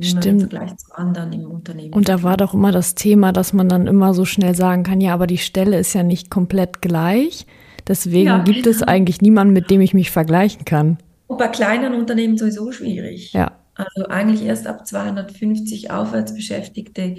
Stimmt. 0.00 0.26
Im 0.26 0.40
Vergleich 0.40 0.76
zu 0.76 0.94
anderen 0.94 1.32
im 1.32 1.50
Unternehmen. 1.50 1.94
Und 1.94 2.08
da 2.10 2.22
war 2.22 2.36
doch 2.36 2.52
immer 2.52 2.72
das 2.72 2.94
Thema, 2.94 3.32
dass 3.32 3.54
man 3.54 3.68
dann 3.68 3.86
immer 3.86 4.12
so 4.12 4.26
schnell 4.26 4.54
sagen 4.54 4.82
kann, 4.82 5.00
ja, 5.00 5.14
aber 5.14 5.26
die 5.26 5.38
Stelle 5.38 5.78
ist 5.78 5.94
ja 5.94 6.02
nicht 6.02 6.30
komplett 6.30 6.82
gleich. 6.82 7.46
Deswegen 7.88 8.26
ja, 8.26 8.38
gibt 8.38 8.64
genau. 8.64 8.70
es 8.70 8.82
eigentlich 8.82 9.20
niemanden, 9.22 9.54
mit 9.54 9.70
dem 9.70 9.80
ich 9.80 9.94
mich 9.94 10.10
vergleichen 10.10 10.64
kann. 10.64 10.98
Und 11.26 11.38
bei 11.38 11.48
kleinen 11.48 11.94
Unternehmen 11.94 12.36
sowieso 12.38 12.70
schwierig. 12.70 13.32
Ja. 13.32 13.52
Also 13.74 14.06
eigentlich 14.08 14.42
erst 14.42 14.66
ab 14.66 14.86
250 14.86 15.90
Aufwärtsbeschäftigte 15.90 17.16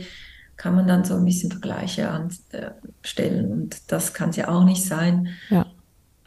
kann 0.58 0.76
man 0.76 0.88
dann 0.88 1.06
so 1.06 1.16
ein 1.16 1.26
bisschen 1.26 1.52
Vergleiche 1.52 2.10
anstellen 2.10 3.52
und 3.52 3.92
das 3.92 4.14
kann 4.14 4.30
es 4.30 4.36
ja 4.36 4.50
auch 4.50 4.66
nicht 4.66 4.84
sein. 4.84 5.30
Ja. 5.50 5.66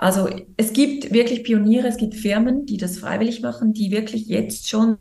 Also 0.02 0.28
es 0.56 0.72
gibt 0.72 1.12
wirklich 1.12 1.44
Pioniere, 1.44 1.86
es 1.86 1.96
gibt 1.96 2.16
Firmen, 2.16 2.66
die 2.66 2.76
das 2.76 2.98
freiwillig 2.98 3.40
machen, 3.40 3.72
die 3.72 3.92
wirklich 3.92 4.26
jetzt 4.26 4.68
schon 4.68 4.98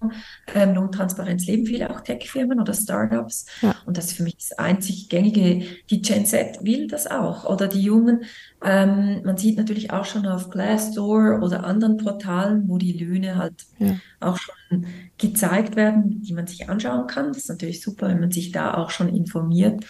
ähm, 0.54 0.76
Lohntransparenz 0.76 1.48
leben, 1.48 1.66
viele 1.66 1.90
auch 1.90 2.02
Tech-Firmen 2.02 2.60
oder 2.60 2.76
Startups. 2.76 3.48
Ja. 3.64 3.76
Und 3.88 3.98
das 3.98 4.10
ist 4.10 4.18
für 4.18 4.22
mich 4.22 4.38
das 4.38 4.52
einzig 4.60 5.10
gängige. 5.10 5.66
Die 5.90 6.04
Gen 6.04 6.28
Z 6.28 6.64
will 6.64 6.86
das 6.86 7.08
auch 7.08 7.50
oder 7.50 7.68
die 7.68 7.82
Jungen. 7.82 8.26
Ähm, 8.64 9.24
man 9.26 9.38
sieht 9.38 9.58
natürlich 9.58 9.90
auch 9.90 10.06
schon 10.06 10.28
auf 10.28 10.52
Glassdoor 10.52 11.42
oder 11.42 11.64
anderen 11.64 11.98
Portalen, 11.98 12.70
wo 12.70 12.78
die 12.78 12.94
Löhne 12.94 13.38
halt 13.38 13.56
ja. 13.80 13.96
auch 14.20 14.38
schon 14.38 14.86
gezeigt 15.18 15.76
werden, 15.76 16.22
die 16.22 16.34
man 16.34 16.46
sich 16.46 16.70
anschauen 16.70 17.08
kann. 17.08 17.30
Das 17.30 17.38
ist 17.38 17.50
natürlich 17.50 17.82
super, 17.82 18.08
wenn 18.08 18.20
man 18.20 18.32
sich 18.32 18.52
da 18.52 18.76
auch 18.76 18.92
schon 18.92 19.10
informiert. 19.10 19.84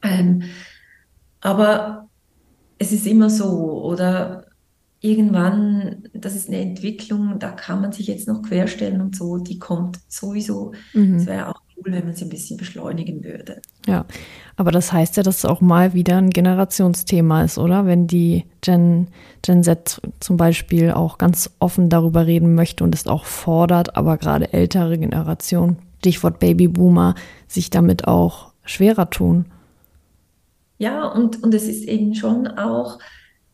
Ähm, 0.00 0.44
aber 1.40 2.07
es 2.78 2.92
ist 2.92 3.06
immer 3.06 3.30
so 3.30 3.82
oder 3.82 4.44
irgendwann, 5.00 6.04
das 6.12 6.34
ist 6.34 6.48
eine 6.48 6.60
Entwicklung, 6.60 7.38
da 7.38 7.50
kann 7.50 7.80
man 7.80 7.92
sich 7.92 8.08
jetzt 8.08 8.26
noch 8.26 8.42
querstellen 8.42 9.00
und 9.00 9.14
so, 9.14 9.38
die 9.38 9.58
kommt 9.58 9.98
sowieso. 10.08 10.72
Mhm. 10.92 11.16
Es 11.16 11.26
wäre 11.26 11.48
auch 11.48 11.60
cool, 11.76 11.92
wenn 11.92 12.04
man 12.04 12.14
sie 12.14 12.24
ein 12.24 12.30
bisschen 12.30 12.56
beschleunigen 12.56 13.22
würde. 13.22 13.60
Ja, 13.86 14.06
aber 14.56 14.72
das 14.72 14.92
heißt 14.92 15.16
ja, 15.16 15.22
dass 15.22 15.38
es 15.38 15.44
auch 15.44 15.60
mal 15.60 15.94
wieder 15.94 16.16
ein 16.16 16.30
Generationsthema 16.30 17.44
ist, 17.44 17.58
oder? 17.58 17.86
Wenn 17.86 18.08
die 18.08 18.44
Gen, 18.60 19.08
Gen 19.42 19.62
Z 19.62 20.00
zum 20.18 20.36
Beispiel 20.36 20.90
auch 20.90 21.18
ganz 21.18 21.50
offen 21.60 21.88
darüber 21.88 22.26
reden 22.26 22.54
möchte 22.54 22.82
und 22.82 22.94
es 22.94 23.06
auch 23.06 23.24
fordert, 23.24 23.96
aber 23.96 24.16
gerade 24.16 24.52
ältere 24.52 24.98
Generationen, 24.98 25.76
Stichwort 26.00 26.40
Babyboomer, 26.40 27.14
sich 27.46 27.70
damit 27.70 28.08
auch 28.08 28.52
schwerer 28.64 29.10
tun. 29.10 29.46
Ja, 30.78 31.06
und, 31.06 31.42
und 31.42 31.54
es 31.54 31.64
ist 31.64 31.84
eben 31.84 32.14
schon 32.14 32.46
auch 32.46 32.98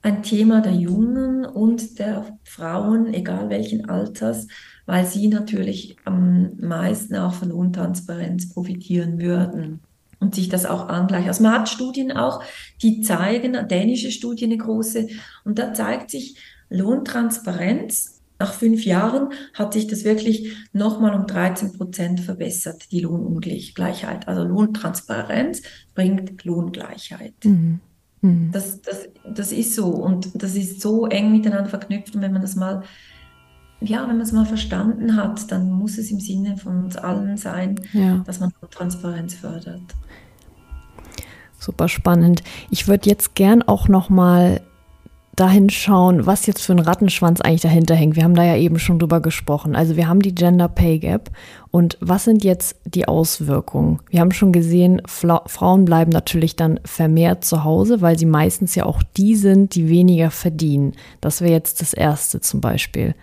ein 0.02 0.22
Thema 0.22 0.60
der 0.60 0.74
Jungen 0.74 1.46
und 1.46 1.98
der 1.98 2.38
Frauen, 2.44 3.12
egal 3.14 3.48
welchen 3.48 3.88
Alters, 3.88 4.46
weil 4.84 5.06
sie 5.06 5.28
natürlich 5.28 5.96
am 6.04 6.52
meisten 6.60 7.16
auch 7.16 7.32
von 7.32 7.50
Untransparenz 7.50 8.50
profitieren 8.50 9.18
würden 9.18 9.80
und 10.20 10.34
sich 10.34 10.50
das 10.50 10.66
auch 10.66 10.88
angleichen. 10.88 11.28
Also 11.28 11.42
man 11.42 11.52
hat 11.52 11.70
Studien 11.70 12.12
auch, 12.12 12.42
die 12.82 13.00
zeigen, 13.00 13.56
dänische 13.68 14.10
Studie 14.10 14.44
eine 14.44 14.58
große, 14.58 15.08
und 15.44 15.58
da 15.58 15.72
zeigt 15.72 16.10
sich 16.10 16.36
Lohntransparenz 16.68 18.13
nach 18.38 18.52
fünf 18.52 18.84
Jahren 18.84 19.28
hat 19.52 19.72
sich 19.72 19.86
das 19.86 20.04
wirklich 20.04 20.56
nochmal 20.72 21.14
um 21.14 21.26
13 21.26 21.72
Prozent 21.72 22.20
verbessert, 22.20 22.90
die 22.90 23.00
Lohnungleichheit. 23.00 24.26
Also 24.26 24.42
Lohntransparenz 24.44 25.62
bringt 25.94 26.44
Lohngleichheit. 26.44 27.34
Mhm. 27.44 27.80
Mhm. 28.24 28.50
Das, 28.52 28.80
das, 28.82 29.08
das 29.24 29.52
ist 29.52 29.74
so 29.74 29.86
und 29.86 30.42
das 30.42 30.56
ist 30.56 30.80
so 30.80 31.06
eng 31.06 31.30
miteinander 31.30 31.68
verknüpft. 31.68 32.16
Und 32.16 32.22
wenn 32.22 32.32
man 32.32 32.42
das 32.42 32.56
mal, 32.56 32.82
ja, 33.80 34.00
wenn 34.02 34.16
man 34.16 34.22
es 34.22 34.32
mal 34.32 34.46
verstanden 34.46 35.14
hat, 35.14 35.50
dann 35.52 35.70
muss 35.70 35.98
es 35.98 36.10
im 36.10 36.20
Sinne 36.20 36.56
von 36.56 36.84
uns 36.84 36.96
allen 36.96 37.36
sein, 37.36 37.80
ja. 37.92 38.22
dass 38.26 38.40
man 38.40 38.50
Transparenz 38.70 39.34
fördert. 39.34 39.82
Super 41.58 41.88
spannend. 41.88 42.42
Ich 42.70 42.88
würde 42.88 43.08
jetzt 43.08 43.34
gern 43.34 43.62
auch 43.62 43.88
noch 43.88 44.10
mal 44.10 44.60
dahin 45.36 45.70
schauen, 45.70 46.26
was 46.26 46.46
jetzt 46.46 46.62
für 46.62 46.72
ein 46.72 46.78
Rattenschwanz 46.78 47.40
eigentlich 47.40 47.62
dahinter 47.62 47.94
hängt. 47.94 48.16
Wir 48.16 48.24
haben 48.24 48.34
da 48.34 48.44
ja 48.44 48.56
eben 48.56 48.78
schon 48.78 48.98
drüber 48.98 49.20
gesprochen. 49.20 49.74
Also 49.74 49.96
wir 49.96 50.08
haben 50.08 50.20
die 50.20 50.34
Gender 50.34 50.68
Pay 50.68 50.98
Gap 50.98 51.30
und 51.70 51.98
was 52.00 52.24
sind 52.24 52.44
jetzt 52.44 52.76
die 52.84 53.08
Auswirkungen? 53.08 54.00
Wir 54.10 54.20
haben 54.20 54.32
schon 54.32 54.52
gesehen, 54.52 55.02
Fla 55.06 55.42
Frauen 55.46 55.84
bleiben 55.84 56.10
natürlich 56.10 56.56
dann 56.56 56.80
vermehrt 56.84 57.44
zu 57.44 57.64
Hause, 57.64 58.00
weil 58.00 58.18
sie 58.18 58.26
meistens 58.26 58.74
ja 58.74 58.86
auch 58.86 59.02
die 59.16 59.34
sind, 59.34 59.74
die 59.74 59.88
weniger 59.88 60.30
verdienen. 60.30 60.92
Das 61.20 61.40
wäre 61.40 61.52
jetzt 61.52 61.80
das 61.80 61.94
Erste 61.94 62.40
zum 62.40 62.60
Beispiel. 62.60 63.14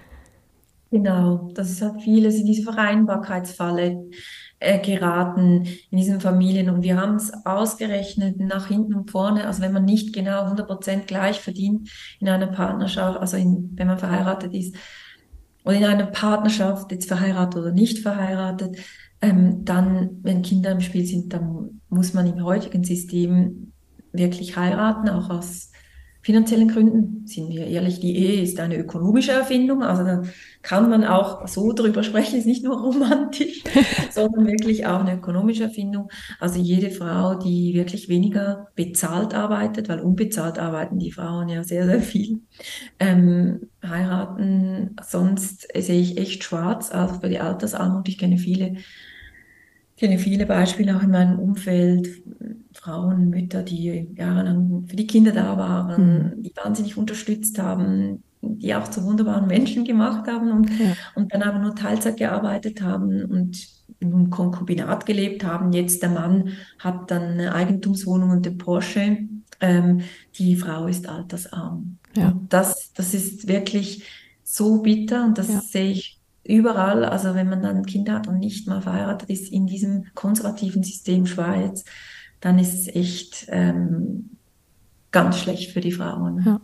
Genau, 0.92 1.50
das 1.54 1.72
ist 1.72 1.84
vieles 2.04 2.36
in 2.36 2.46
diese 2.46 2.64
Vereinbarkeitsfalle 2.64 4.04
äh, 4.62 4.80
geraten 4.80 5.68
in 5.90 5.98
diesen 5.98 6.22
Familien. 6.22 6.70
Und 6.70 6.84
wir 6.84 6.96
haben 6.96 7.16
es 7.16 7.32
ausgerechnet 7.46 8.40
nach 8.40 8.68
hinten 8.68 8.94
und 8.94 9.10
vorne. 9.10 9.48
Also 9.48 9.62
wenn 9.62 9.74
man 9.74 9.86
nicht 9.86 10.14
genau 10.14 10.44
100 10.44 10.68
Prozent 10.68 11.08
gleich 11.08 11.40
verdient 11.42 11.90
in 12.20 12.30
einer 12.30 12.48
Partnerschaft, 12.48 13.20
also 13.20 13.38
in, 13.38 13.72
wenn 13.76 13.88
man 13.88 13.98
verheiratet 13.98 14.54
ist, 14.54 14.76
oder 15.66 15.76
in 15.76 15.84
einer 15.84 16.06
Partnerschaft, 16.06 16.92
jetzt 16.92 17.08
verheiratet 17.08 17.60
oder 17.60 17.72
nicht 17.72 18.00
verheiratet, 18.00 18.78
ähm, 19.22 19.66
dann, 19.66 20.20
wenn 20.22 20.44
Kinder 20.44 20.72
im 20.72 20.82
Spiel 20.82 21.06
sind, 21.06 21.34
dann 21.34 21.82
muss 21.90 22.14
man 22.14 22.28
im 22.28 22.44
heutigen 22.44 22.84
System 22.84 23.74
wirklich 24.14 24.58
heiraten, 24.58 25.10
auch 25.10 25.30
aus 25.30 25.71
finanziellen 26.22 26.68
Gründen, 26.68 27.26
sind 27.26 27.50
wir 27.50 27.66
ehrlich, 27.68 28.00
die 28.00 28.16
Ehe 28.16 28.42
ist 28.44 28.60
eine 28.60 28.78
ökonomische 28.78 29.32
Erfindung, 29.32 29.84
also 29.84 30.04
da 30.04 30.22
kann 30.62 30.90
man 30.90 31.04
auch 31.04 31.48
so 31.48 31.74
drüber 31.74 32.04
sprechen, 32.04 32.38
ist 32.38 32.46
nicht 32.46 32.64
nur 32.64 32.80
romantisch, 32.80 33.64
sondern 34.12 34.46
wirklich 34.46 34.86
auch 34.86 35.00
eine 35.00 35.16
ökonomische 35.16 35.64
Erfindung. 35.64 36.10
Also 36.40 36.60
jede 36.60 36.92
Frau, 36.92 37.36
die 37.36 37.74
wirklich 37.74 38.08
weniger 38.10 38.68
bezahlt 38.76 39.34
arbeitet, 39.34 39.90
weil 39.90 40.00
unbezahlt 40.00 40.60
arbeiten 40.60 41.00
die 41.00 41.12
Frauen 41.12 41.50
ja 41.50 41.64
sehr, 41.64 41.86
sehr 41.86 42.02
viel, 42.02 42.42
ähm, 43.00 43.70
heiraten, 43.84 44.96
sonst 45.02 45.68
sehe 45.76 46.02
ich 46.02 46.18
echt 46.18 46.44
schwarz, 46.44 46.92
also 46.92 47.16
für 47.20 47.30
die 47.30 47.40
Altersarmut, 47.40 48.08
ich 48.08 48.18
kenne 48.18 48.38
viele 48.38 48.76
ich 49.96 50.08
kenne 50.08 50.18
viele 50.18 50.48
Beispiele 50.48 50.98
auch 50.98 51.04
in 51.04 51.12
meinem 51.12 51.38
Umfeld, 51.38 52.10
Frauen, 52.82 53.30
Mütter, 53.30 53.62
die 53.62 54.10
jahrelang 54.16 54.86
für 54.88 54.96
die 54.96 55.06
Kinder 55.06 55.32
da 55.32 55.56
waren, 55.56 56.36
mhm. 56.36 56.44
die 56.44 56.52
wahnsinnig 56.56 56.98
unterstützt 56.98 57.60
haben, 57.60 58.24
die 58.42 58.74
auch 58.74 58.88
zu 58.88 59.04
wunderbaren 59.04 59.48
Menschen 59.48 59.86
gemacht 59.86 60.28
haben 60.28 60.52
und, 60.52 60.70
ja. 60.80 60.94
und 61.14 61.32
dann 61.32 61.44
aber 61.44 61.60
nur 61.60 61.76
Teilzeit 61.76 62.18
gearbeitet 62.18 62.82
haben 62.82 63.24
und 63.26 63.68
in 64.00 64.12
einem 64.12 64.30
Konkubinat 64.32 65.06
gelebt 65.06 65.44
haben. 65.44 65.74
Jetzt 65.74 66.02
der 66.02 66.10
Mann 66.10 66.54
hat 66.80 67.12
dann 67.12 67.22
eine 67.22 67.54
Eigentumswohnung 67.54 68.32
und 68.32 68.46
den 68.48 68.58
Porsche. 68.58 69.20
Ähm, 69.60 70.02
die 70.40 70.56
Frau 70.56 70.88
ist 70.88 71.08
altersarm. 71.08 71.98
Ja. 72.16 72.36
das, 72.50 72.92
das 72.94 73.14
ist 73.14 73.48
wirklich 73.48 74.04
so 74.44 74.82
bitter 74.82 75.24
und 75.24 75.38
das 75.38 75.50
ja. 75.50 75.62
sehe 75.62 75.92
ich 75.92 76.20
überall, 76.44 77.06
also 77.06 77.36
wenn 77.36 77.48
man 77.48 77.62
dann 77.62 77.86
Kinder 77.86 78.16
hat 78.16 78.28
und 78.28 78.40
nicht 78.40 78.68
mal 78.68 78.82
verheiratet 78.82 79.30
ist 79.30 79.52
in 79.52 79.68
diesem 79.68 80.06
konservativen 80.16 80.84
System 80.84 81.28
Schweiz, 81.28 81.86
dann 82.42 82.60
ist 82.60 82.74
es 82.74 82.96
echt 82.96 83.48
ähm, 83.50 84.38
ganz 85.12 85.38
schlecht 85.38 85.72
für 85.72 85.82
die 85.82 85.92
Frauen. 85.92 86.44
Ja. 86.46 86.62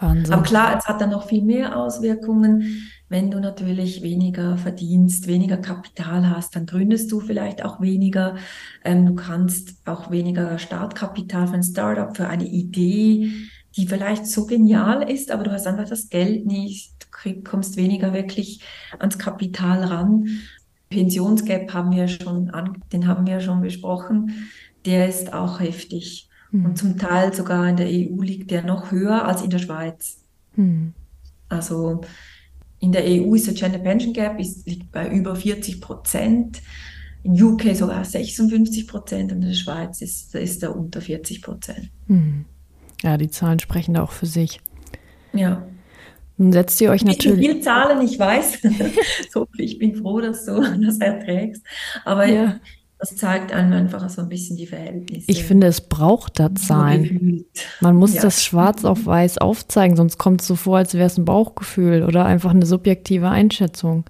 Wahnsinn. 0.00 0.32
Aber 0.32 0.42
klar, 0.42 0.76
es 0.78 0.86
hat 0.86 1.00
dann 1.00 1.10
noch 1.10 1.28
viel 1.28 1.42
mehr 1.42 1.76
Auswirkungen. 1.76 2.90
Wenn 3.08 3.30
du 3.30 3.40
natürlich 3.40 4.02
weniger 4.02 4.56
verdienst, 4.56 5.26
weniger 5.26 5.56
Kapital 5.56 6.30
hast, 6.30 6.56
dann 6.56 6.66
gründest 6.66 7.10
du 7.12 7.20
vielleicht 7.20 7.64
auch 7.64 7.80
weniger. 7.80 8.36
Ähm, 8.84 9.06
du 9.06 9.14
kannst 9.14 9.76
auch 9.86 10.10
weniger 10.10 10.58
Startkapital 10.58 11.48
für 11.48 11.54
ein 11.54 11.62
Startup, 11.62 12.16
für 12.16 12.28
eine 12.28 12.46
Idee, 12.46 13.32
die 13.76 13.86
vielleicht 13.86 14.26
so 14.26 14.46
genial 14.46 15.08
ist, 15.08 15.30
aber 15.30 15.44
du 15.44 15.52
hast 15.52 15.66
einfach 15.66 15.88
das 15.88 16.08
Geld 16.08 16.46
nicht 16.46 17.10
krieg, 17.10 17.44
kommst 17.44 17.76
weniger 17.76 18.12
wirklich 18.12 18.62
ans 18.98 19.18
Kapital 19.18 19.84
ran. 19.84 20.26
Pensionsgap 20.90 21.72
haben 21.72 21.92
wir 21.92 22.08
schon 22.08 22.50
an, 22.50 22.82
den 22.92 23.06
haben 23.06 23.26
wir 23.26 23.40
schon 23.40 23.62
besprochen. 23.62 24.50
Der 24.84 25.08
ist 25.08 25.32
auch 25.32 25.60
heftig. 25.60 26.28
Mhm. 26.50 26.64
Und 26.66 26.78
zum 26.78 26.98
Teil 26.98 27.32
sogar 27.32 27.68
in 27.68 27.76
der 27.76 27.86
EU 27.86 28.20
liegt 28.22 28.50
der 28.50 28.62
noch 28.62 28.90
höher 28.90 29.24
als 29.24 29.42
in 29.42 29.50
der 29.50 29.60
Schweiz. 29.60 30.24
Mhm. 30.56 30.92
Also 31.48 32.00
in 32.80 32.92
der 32.92 33.04
EU 33.04 33.34
ist 33.34 33.46
der 33.46 33.54
Gender 33.54 33.78
Pension 33.78 34.12
Gap 34.12 34.40
ist, 34.40 34.66
liegt 34.66 34.90
bei 34.90 35.08
über 35.08 35.36
40 35.36 35.80
Prozent. 35.80 36.60
In 37.22 37.40
UK 37.40 37.76
sogar 37.76 38.04
56 38.04 38.88
Prozent 38.88 39.30
und 39.30 39.42
in 39.42 39.48
der 39.48 39.54
Schweiz 39.54 40.00
ist, 40.00 40.34
ist 40.34 40.62
er 40.62 40.74
unter 40.74 41.00
40 41.00 41.42
Prozent. 41.42 41.90
Mhm. 42.08 42.46
Ja, 43.02 43.16
die 43.16 43.30
Zahlen 43.30 43.60
sprechen 43.60 43.94
da 43.94 44.02
auch 44.02 44.12
für 44.12 44.26
sich. 44.26 44.60
Ja. 45.32 45.66
Nun 46.40 46.54
setzt 46.54 46.80
ihr 46.80 46.90
euch 46.90 47.04
natürlich. 47.04 47.38
Wie 47.38 47.48
viele 47.48 47.60
Zahlen 47.60 48.00
ich 48.00 48.18
weiß. 48.18 48.60
so, 49.30 49.46
ich 49.58 49.78
bin 49.78 49.94
froh, 49.94 50.22
dass 50.22 50.46
du 50.46 50.62
das 50.84 50.96
erträgst. 50.96 51.62
Aber 52.06 52.24
ja. 52.24 52.58
das 52.98 53.14
zeigt 53.14 53.52
einem 53.52 53.74
einfach 53.74 54.08
so 54.08 54.22
ein 54.22 54.30
bisschen 54.30 54.56
die 54.56 54.66
Verhältnisse. 54.66 55.26
Ich 55.30 55.44
finde, 55.44 55.66
es 55.66 55.82
braucht 55.82 56.40
da 56.40 56.54
Zahlen. 56.54 57.44
Man 57.80 57.94
muss 57.94 58.14
ja. 58.14 58.22
das 58.22 58.42
schwarz 58.42 58.86
auf 58.86 59.04
weiß 59.04 59.36
aufzeigen, 59.36 59.98
sonst 59.98 60.16
kommt 60.16 60.40
es 60.40 60.46
so 60.46 60.56
vor, 60.56 60.78
als 60.78 60.94
wäre 60.94 61.08
es 61.08 61.18
ein 61.18 61.26
Bauchgefühl 61.26 62.04
oder 62.04 62.24
einfach 62.24 62.52
eine 62.52 62.64
subjektive 62.64 63.28
Einschätzung. 63.28 64.04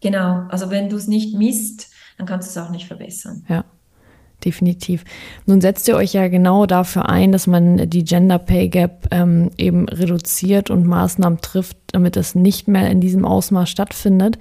Genau, 0.00 0.46
also 0.48 0.70
wenn 0.70 0.88
du 0.88 0.96
es 0.96 1.08
nicht 1.08 1.36
misst, 1.36 1.90
dann 2.16 2.26
kannst 2.26 2.48
du 2.48 2.58
es 2.58 2.66
auch 2.66 2.70
nicht 2.70 2.86
verbessern. 2.86 3.44
Ja 3.50 3.66
definitiv. 4.44 5.04
Nun 5.46 5.60
setzt 5.60 5.88
ihr 5.88 5.96
euch 5.96 6.12
ja 6.12 6.28
genau 6.28 6.66
dafür 6.66 7.08
ein, 7.08 7.32
dass 7.32 7.46
man 7.46 7.88
die 7.88 8.04
Gender 8.04 8.38
Pay 8.38 8.68
Gap 8.68 9.08
ähm, 9.10 9.50
eben 9.58 9.88
reduziert 9.88 10.70
und 10.70 10.86
Maßnahmen 10.86 11.40
trifft, 11.40 11.76
damit 11.92 12.16
es 12.16 12.34
nicht 12.34 12.68
mehr 12.68 12.90
in 12.90 13.00
diesem 13.00 13.24
Ausmaß 13.24 13.68
stattfindet. 13.68 14.38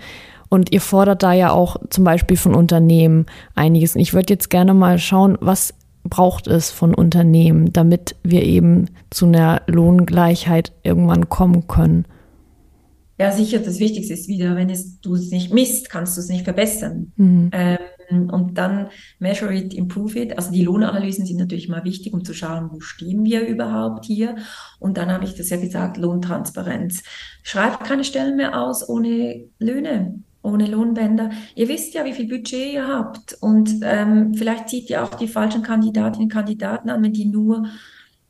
Und 0.50 0.72
ihr 0.72 0.82
fordert 0.82 1.24
da 1.24 1.34
ja 1.34 1.52
auch 1.52 1.78
zum 1.90 2.04
Beispiel 2.04 2.38
von 2.38 2.54
Unternehmen 2.54 3.26
einiges. 3.56 3.96
Und 3.96 4.02
ich 4.02 4.14
würde 4.14 4.34
jetzt 4.34 4.50
gerne 4.50 4.74
mal 4.74 5.00
schauen, 5.00 5.38
was 5.42 5.74
braucht 6.04 6.48
es 6.48 6.70
von 6.70 6.94
Unternehmen, 6.94 7.74
damit 7.74 8.16
wir 8.24 8.44
eben 8.44 8.90
zu 9.10 9.26
einer 9.26 9.64
Lohngleichheit 9.66 10.72
irgendwann 10.84 11.30
kommen 11.30 11.68
können? 11.68 12.06
Ja, 13.18 13.32
sicher, 13.32 13.60
das 13.60 13.80
Wichtigste 13.80 14.14
ist 14.14 14.28
wieder, 14.28 14.56
wenn 14.56 14.70
es, 14.70 15.00
du 15.00 15.16
es 15.16 15.32
nicht 15.32 15.54
misst, 15.54 15.90
kannst 15.90 16.18
du 16.18 16.22
es 16.22 16.30
nicht 16.30 16.44
verbessern. 16.44 17.14
Mhm. 17.16 17.50
Ähm, 17.54 17.78
und 18.10 18.58
dann 18.58 18.90
measure 19.20 19.54
it, 19.54 19.74
improve 19.74 20.20
it. 20.20 20.38
Also 20.38 20.52
die 20.52 20.64
Lohnanalysen 20.64 21.26
sind 21.26 21.38
natürlich 21.38 21.70
mal 21.70 21.84
wichtig, 21.84 22.14
um 22.14 22.24
zu 22.24 22.34
schauen, 22.34 22.70
wo 22.72 22.80
stehen 22.80 23.24
wir 23.24 23.48
überhaupt 23.48 24.06
hier. 24.06 24.36
Und 24.80 24.98
dann 24.98 25.12
habe 25.12 25.26
ich 25.26 25.36
das 25.36 25.50
ja 25.50 25.58
gesagt, 25.58 25.98
Lohntransparenz. 25.98 27.04
Schreibt 27.44 27.84
keine 27.84 28.04
Stellen 28.04 28.38
mehr 28.38 28.62
aus 28.62 28.88
ohne 28.88 29.46
Löhne 29.60 30.20
ohne 30.46 30.68
Lohnbänder. 30.68 31.32
Ihr 31.56 31.68
wisst 31.68 31.96
ja, 31.96 32.06
wie 32.06 32.14
viel 32.14 32.28
Budget 32.28 32.74
ihr 32.74 32.88
habt 32.88 33.36
und 33.42 33.80
ähm, 33.82 34.36
vielleicht 34.36 34.70
zieht 34.70 34.92
ihr 34.92 35.04
auch 35.04 35.16
die 35.16 35.28
falschen 35.28 35.64
Kandidatinnen 35.64 36.28
und 36.28 36.32
Kandidaten 36.32 36.90
an, 36.90 37.02
wenn 37.02 37.14
die 37.14 37.26
nur 37.26 37.66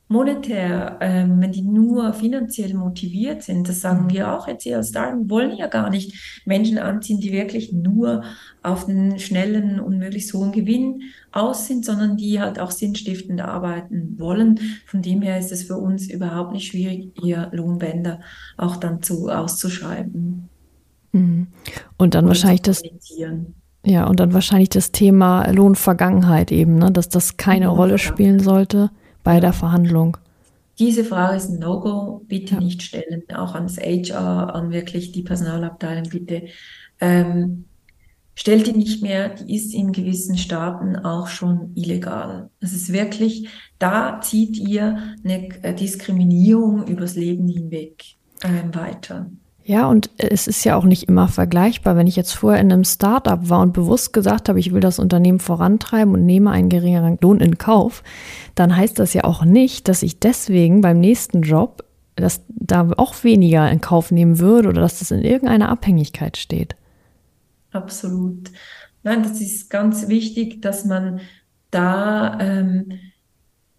monetär, 0.08 0.98
ähm, 1.02 1.42
wenn 1.42 1.52
die 1.52 1.64
nur 1.64 2.14
finanziell 2.14 2.76
motiviert 2.76 3.42
sind. 3.42 3.68
Das 3.68 3.82
sagen 3.82 4.06
mhm. 4.06 4.10
wir 4.12 4.34
auch 4.34 4.48
jetzt 4.48 4.64
hier 4.64 4.78
als 4.78 4.90
Star. 4.90 5.18
Wir 5.18 5.30
wollen 5.30 5.58
ja 5.58 5.68
gar 5.68 5.90
nicht 5.90 6.44
Menschen 6.46 6.78
anziehen, 6.78 7.20
die 7.20 7.32
wirklich 7.32 7.74
nur 7.74 8.24
auf 8.62 8.86
den 8.86 9.18
schnellen 9.20 9.80
und 9.80 9.98
möglichst 9.98 10.34
hohen 10.34 10.52
Gewinn 10.52 11.02
aus 11.32 11.68
sind, 11.68 11.86
sondern 11.86 12.18
die 12.18 12.40
halt 12.40 12.60
auch 12.60 12.72
sinnstiftend 12.72 13.42
arbeiten 13.42 14.16
wollen. 14.20 14.60
Von 14.86 15.02
dem 15.02 15.24
her 15.24 15.40
ist 15.40 15.52
es 15.52 15.64
für 15.64 15.78
uns 15.78 16.08
überhaupt 16.08 16.54
nicht 16.54 16.68
schwierig, 16.68 17.12
ihr 17.24 17.50
Lohnbänder 17.52 18.20
auch 18.58 18.76
dann 18.76 19.02
zu 19.02 19.30
auszuschreiben. 19.30 20.50
Mhm. 21.14 21.48
Und 21.98 22.14
dann 22.14 22.26
und 22.26 22.30
wahrscheinlich 22.30 22.62
das. 22.62 22.84
Ja, 23.88 24.08
und 24.08 24.20
dann 24.20 24.34
wahrscheinlich 24.34 24.70
das 24.70 24.92
Thema 24.92 25.48
Lohnvergangenheit 25.52 26.52
eben, 26.52 26.80
ne? 26.80 26.92
dass 26.92 27.08
das 27.08 27.38
keine 27.38 27.68
Rolle 27.68 28.00
spielen 28.00 28.40
sollte 28.40 28.90
bei 29.26 29.42
der 29.42 29.52
Verhandlung. 29.52 30.18
Diese 30.80 31.04
Frage 31.04 31.38
ist 31.38 31.50
ein 31.50 31.60
No-Go, 31.60 32.22
bitte 32.28 32.56
ja. 32.56 32.62
nicht 32.62 32.84
stellen, 32.84 33.24
auch 33.34 33.56
ans 33.56 33.78
HR, 33.78 34.54
an 34.56 34.72
wirklich 34.72 35.12
die 35.12 35.24
Personalabteilung, 35.24 36.10
bitte. 36.10 36.44
Ähm, 37.02 37.66
stellt 38.36 38.68
die 38.68 38.74
nicht 38.74 39.02
mehr, 39.02 39.30
die 39.30 39.56
ist 39.56 39.74
in 39.74 39.94
gewissen 39.94 40.38
Staaten 40.38 40.96
auch 40.98 41.28
schon 41.28 41.72
illegal. 41.76 42.50
Es 42.60 42.74
ist 42.74 42.94
wirklich, 42.94 43.50
da 43.80 44.22
zieht 44.22 44.58
ihr 44.58 45.16
eine 45.24 45.50
Diskriminierung 45.74 46.86
übers 46.88 47.16
Leben 47.16 47.48
hinweg 47.48 48.04
ähm, 48.44 48.76
weiter. 48.76 49.32
Ja, 49.68 49.88
und 49.88 50.12
es 50.18 50.48
ist 50.48 50.64
ja 50.64 50.76
auch 50.76 50.84
nicht 50.84 51.10
immer 51.10 51.28
vergleichbar. 51.28 51.98
Wenn 51.98 52.06
ich 52.06 52.16
jetzt 52.16 52.34
vorher 52.34 52.62
in 52.62 52.72
einem 52.72 52.84
Startup 52.84 53.50
war 53.50 53.62
und 53.62 53.74
bewusst 53.74 54.14
gesagt 54.14 54.48
habe, 54.48 54.60
ich 54.60 54.72
will 54.74 54.80
das 54.80 55.00
Unternehmen 55.00 55.40
vorantreiben 55.40 56.14
und 56.14 56.26
nehme 56.26 56.52
einen 56.52 56.70
geringeren 56.70 57.18
Lohn 57.20 57.40
in 57.40 57.58
Kauf, 57.58 58.04
dann 58.54 58.78
heißt 58.78 59.00
das 59.00 59.14
ja 59.14 59.24
auch 59.24 59.44
nicht, 59.44 59.88
dass 59.88 60.04
ich 60.04 60.20
deswegen 60.20 60.82
beim 60.82 61.00
nächsten 61.00 61.42
Job 61.42 61.84
dass 62.16 62.42
da 62.48 62.92
auch 62.98 63.24
weniger 63.24 63.70
in 63.70 63.82
Kauf 63.82 64.12
nehmen 64.12 64.40
würde 64.40 64.70
oder 64.70 64.82
dass 64.82 65.00
das 65.00 65.12
in 65.12 65.22
irgendeiner 65.22 65.70
Abhängigkeit 65.70 66.38
steht. 66.38 66.76
Absolut. 67.72 68.52
Nein, 69.04 69.24
das 69.24 69.42
ist 69.42 69.70
ganz 69.70 70.08
wichtig, 70.08 70.62
dass 70.62 70.86
man 70.86 71.20
da 71.72 72.40
ähm, 72.40 72.94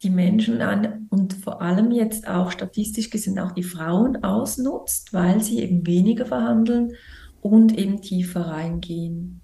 die 0.03 0.11
Menschen 0.11 0.61
an 0.61 1.07
und 1.11 1.33
vor 1.33 1.63
allem 1.63 1.91
jetzt 1.91 2.29
auch 2.29 2.51
statistisch 2.51 3.11
gesehen 3.11 3.39
auch 3.39 3.53
die 3.53 3.63
Frauen 3.63 4.23
ausnutzt, 4.23 5.13
weil 5.13 5.43
sie 5.43 5.61
eben 5.61 5.87
weniger 5.87 6.27
verhandeln 6.27 6.93
und 7.41 7.77
eben 7.79 8.03
tiefer 8.03 8.43
reingehen. 8.43 9.41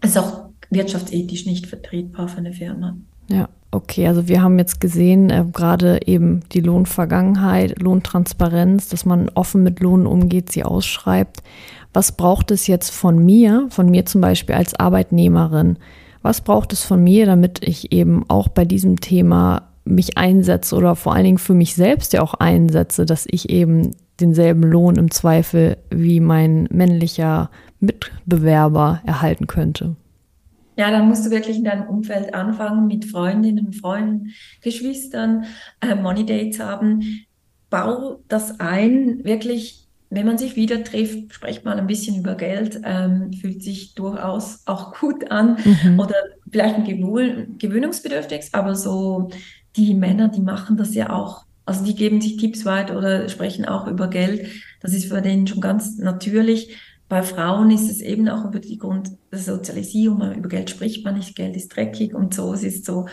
Das 0.00 0.10
ist 0.10 0.18
auch 0.18 0.50
wirtschaftsethisch 0.70 1.46
nicht 1.46 1.66
vertretbar 1.66 2.28
für 2.28 2.38
eine 2.38 2.52
Firma. 2.52 2.96
Ja, 3.28 3.48
okay. 3.70 4.06
Also 4.06 4.28
wir 4.28 4.42
haben 4.42 4.58
jetzt 4.58 4.80
gesehen, 4.80 5.30
äh, 5.30 5.44
gerade 5.52 6.00
eben 6.06 6.42
die 6.52 6.60
Lohnvergangenheit, 6.60 7.80
Lohntransparenz, 7.80 8.88
dass 8.88 9.04
man 9.04 9.30
offen 9.30 9.62
mit 9.62 9.80
Lohnen 9.80 10.06
umgeht, 10.06 10.52
sie 10.52 10.64
ausschreibt. 10.64 11.42
Was 11.92 12.12
braucht 12.12 12.50
es 12.50 12.66
jetzt 12.66 12.90
von 12.90 13.24
mir, 13.24 13.66
von 13.70 13.90
mir 13.90 14.04
zum 14.04 14.20
Beispiel 14.20 14.54
als 14.54 14.74
Arbeitnehmerin? 14.74 15.78
Was 16.26 16.40
braucht 16.40 16.72
es 16.72 16.82
von 16.82 17.04
mir, 17.04 17.24
damit 17.24 17.60
ich 17.62 17.92
eben 17.92 18.24
auch 18.26 18.48
bei 18.48 18.64
diesem 18.64 18.98
Thema 18.98 19.68
mich 19.84 20.18
einsetze 20.18 20.74
oder 20.74 20.96
vor 20.96 21.14
allen 21.14 21.22
Dingen 21.22 21.38
für 21.38 21.54
mich 21.54 21.76
selbst 21.76 22.12
ja 22.14 22.20
auch 22.20 22.34
einsetze, 22.34 23.06
dass 23.06 23.28
ich 23.30 23.48
eben 23.48 23.92
denselben 24.18 24.64
Lohn 24.64 24.96
im 24.96 25.12
Zweifel 25.12 25.76
wie 25.88 26.18
mein 26.18 26.66
männlicher 26.72 27.48
Mitbewerber 27.78 29.02
erhalten 29.06 29.46
könnte? 29.46 29.94
Ja, 30.76 30.90
dann 30.90 31.06
musst 31.06 31.24
du 31.24 31.30
wirklich 31.30 31.58
in 31.58 31.64
deinem 31.64 31.86
Umfeld 31.86 32.34
anfangen, 32.34 32.88
mit 32.88 33.04
Freundinnen, 33.04 33.72
Freunden, 33.72 34.30
Geschwistern, 34.62 35.44
äh, 35.80 35.94
Money 35.94 36.26
Dates 36.26 36.58
haben. 36.58 37.04
Bau 37.70 38.18
das 38.26 38.58
ein, 38.58 39.22
wirklich 39.22 39.85
wenn 40.10 40.26
man 40.26 40.38
sich 40.38 40.56
wieder 40.56 40.84
trifft, 40.84 41.34
spricht 41.34 41.64
man 41.64 41.78
ein 41.78 41.86
bisschen 41.86 42.16
über 42.16 42.36
Geld, 42.36 42.80
ähm, 42.84 43.32
fühlt 43.32 43.62
sich 43.62 43.94
durchaus 43.94 44.62
auch 44.66 44.94
gut 45.00 45.30
an 45.30 45.58
mhm. 45.64 45.98
oder 45.98 46.14
vielleicht 46.50 46.76
ein 46.76 47.58
gewöhnungsbedürftig, 47.58 48.48
aber 48.52 48.74
so 48.74 49.30
die 49.76 49.94
Männer, 49.94 50.28
die 50.28 50.40
machen 50.40 50.76
das 50.76 50.94
ja 50.94 51.10
auch. 51.10 51.44
Also 51.64 51.84
die 51.84 51.96
geben 51.96 52.20
sich 52.20 52.36
Tipps 52.36 52.64
weiter 52.64 52.96
oder 52.96 53.28
sprechen 53.28 53.64
auch 53.64 53.88
über 53.88 54.08
Geld. 54.08 54.48
Das 54.80 54.92
ist 54.92 55.06
für 55.06 55.20
denen 55.20 55.46
schon 55.46 55.60
ganz 55.60 55.98
natürlich. 55.98 56.76
Bei 57.08 57.22
Frauen 57.22 57.70
ist 57.70 57.88
es 57.88 58.00
eben 58.00 58.28
auch 58.28 58.44
über 58.44 58.58
die 58.58 58.78
Grund 58.78 59.10
der 59.30 59.38
Sozialisierung, 59.38 60.32
über 60.34 60.48
Geld 60.48 60.70
spricht 60.70 61.04
man 61.04 61.14
nicht, 61.16 61.36
Geld 61.36 61.56
ist 61.56 61.68
dreckig 61.68 62.14
und 62.14 62.34
so. 62.34 62.52
Es 62.52 62.64
ist 62.64 62.84
so 62.84 63.06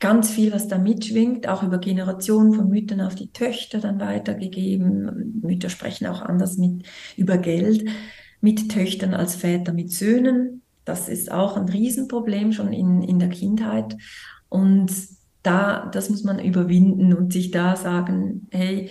ganz 0.00 0.30
viel, 0.30 0.52
was 0.52 0.68
da 0.68 0.78
mitschwingt, 0.78 1.48
auch 1.48 1.62
über 1.62 1.78
Generationen 1.78 2.52
von 2.52 2.68
Müttern 2.68 3.00
auf 3.00 3.14
die 3.14 3.32
Töchter 3.32 3.80
dann 3.80 4.00
weitergegeben. 4.00 5.40
Mütter 5.42 5.70
sprechen 5.70 6.06
auch 6.06 6.22
anders 6.22 6.56
mit, 6.56 6.84
über 7.16 7.38
Geld 7.38 7.84
mit 8.40 8.70
Töchtern 8.70 9.14
als 9.14 9.34
Väter 9.34 9.72
mit 9.72 9.90
Söhnen. 9.90 10.62
Das 10.84 11.08
ist 11.08 11.32
auch 11.32 11.56
ein 11.56 11.68
Riesenproblem 11.68 12.52
schon 12.52 12.72
in, 12.72 13.02
in 13.02 13.18
der 13.18 13.28
Kindheit. 13.28 13.96
Und 14.48 14.92
da, 15.42 15.86
das 15.92 16.10
muss 16.10 16.24
man 16.24 16.38
überwinden 16.38 17.12
und 17.14 17.32
sich 17.32 17.50
da 17.50 17.76
sagen, 17.76 18.46
hey, 18.50 18.90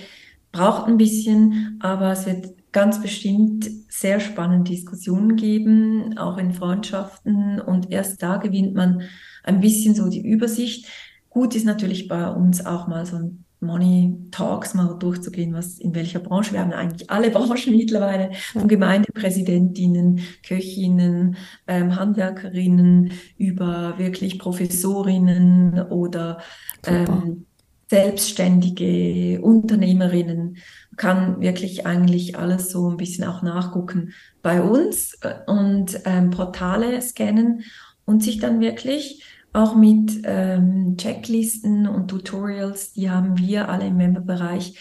braucht 0.52 0.88
ein 0.88 0.98
bisschen, 0.98 1.78
aber 1.80 2.12
es 2.12 2.26
wird 2.26 2.57
ganz 2.78 3.02
bestimmt 3.02 3.68
sehr 3.90 4.20
spannende 4.20 4.70
Diskussionen 4.70 5.36
geben, 5.36 6.16
auch 6.16 6.38
in 6.38 6.54
Freundschaften. 6.54 7.60
Und 7.60 7.92
erst 7.92 8.22
da 8.22 8.38
gewinnt 8.38 8.76
man 8.76 9.02
ein 9.44 9.62
bisschen 9.62 9.96
so 9.96 10.08
die 10.12 10.22
Übersicht. 10.22 10.86
Gut 11.28 11.56
ist 11.56 11.66
natürlich 11.66 12.08
bei 12.08 12.30
uns 12.30 12.64
auch 12.64 12.88
mal 12.88 13.04
so 13.08 13.16
ein 13.16 13.46
Money 13.62 14.16
Talks 14.30 14.76
mal 14.76 14.94
durchzugehen, 15.00 15.56
was 15.56 15.80
in 15.80 15.96
welcher 15.96 16.20
Branche. 16.20 16.54
Wir 16.54 16.60
haben 16.60 16.72
eigentlich 16.72 17.10
alle 17.10 17.32
Branchen 17.32 17.76
mittlerweile, 17.76 18.34
von 18.54 18.68
Gemeindepräsidentinnen, 18.68 20.20
Köchinnen, 20.48 21.36
ähm, 21.66 21.96
Handwerkerinnen 21.96 23.12
über 23.40 23.96
wirklich 23.98 24.38
Professorinnen 24.38 25.82
oder 25.90 26.42
ähm, 26.86 27.48
selbstständige 27.90 29.42
Unternehmerinnen. 29.42 30.58
Kann 30.98 31.40
wirklich 31.40 31.86
eigentlich 31.86 32.38
alles 32.38 32.72
so 32.72 32.90
ein 32.90 32.98
bisschen 32.98 33.24
auch 33.24 33.42
nachgucken 33.42 34.14
bei 34.42 34.62
uns 34.62 35.14
äh, 35.22 35.36
und 35.46 36.02
ähm, 36.06 36.32
Portale 36.32 37.02
scannen 37.02 37.64
und 38.06 38.24
sich 38.24 38.40
dann 38.40 38.60
wirklich 38.60 39.24
auch 39.54 39.76
mit 39.76 40.22
ähm, 40.24 40.98
Checklisten 40.98 41.88
und 41.88 42.10
Tutorials, 42.10 42.94
die 42.94 43.10
haben 43.10 43.38
wir 43.38 43.70
alle 43.70 43.88
im 43.88 43.98
Memberbereich 43.98 44.78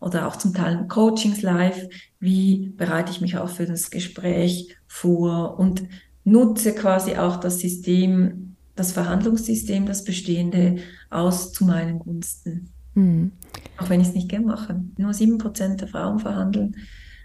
oder 0.00 0.26
auch 0.26 0.36
zum 0.36 0.54
Teil 0.54 0.86
Coachings 0.88 1.42
live. 1.42 1.88
Wie 2.18 2.72
bereite 2.76 3.12
ich 3.12 3.20
mich 3.20 3.36
auch 3.36 3.48
für 3.48 3.66
das 3.66 3.90
Gespräch 3.90 4.76
vor 4.86 5.58
und 5.58 5.82
nutze 6.24 6.74
quasi 6.74 7.16
auch 7.16 7.36
das 7.36 7.60
System, 7.60 8.56
das 8.74 8.92
Verhandlungssystem, 8.92 9.86
das 9.86 10.04
bestehende 10.04 10.76
aus 11.08 11.52
zu 11.52 11.64
meinen 11.64 11.98
Gunsten. 11.98 12.72
Mhm. 12.96 13.32
Auch 13.78 13.90
wenn 13.90 14.00
ich 14.00 14.08
es 14.08 14.14
nicht 14.14 14.28
gerne 14.28 14.46
mache. 14.46 14.82
Nur 14.96 15.14
sieben 15.14 15.38
Prozent 15.38 15.80
der 15.80 15.88
Frauen 15.88 16.18
verhandeln. 16.18 16.76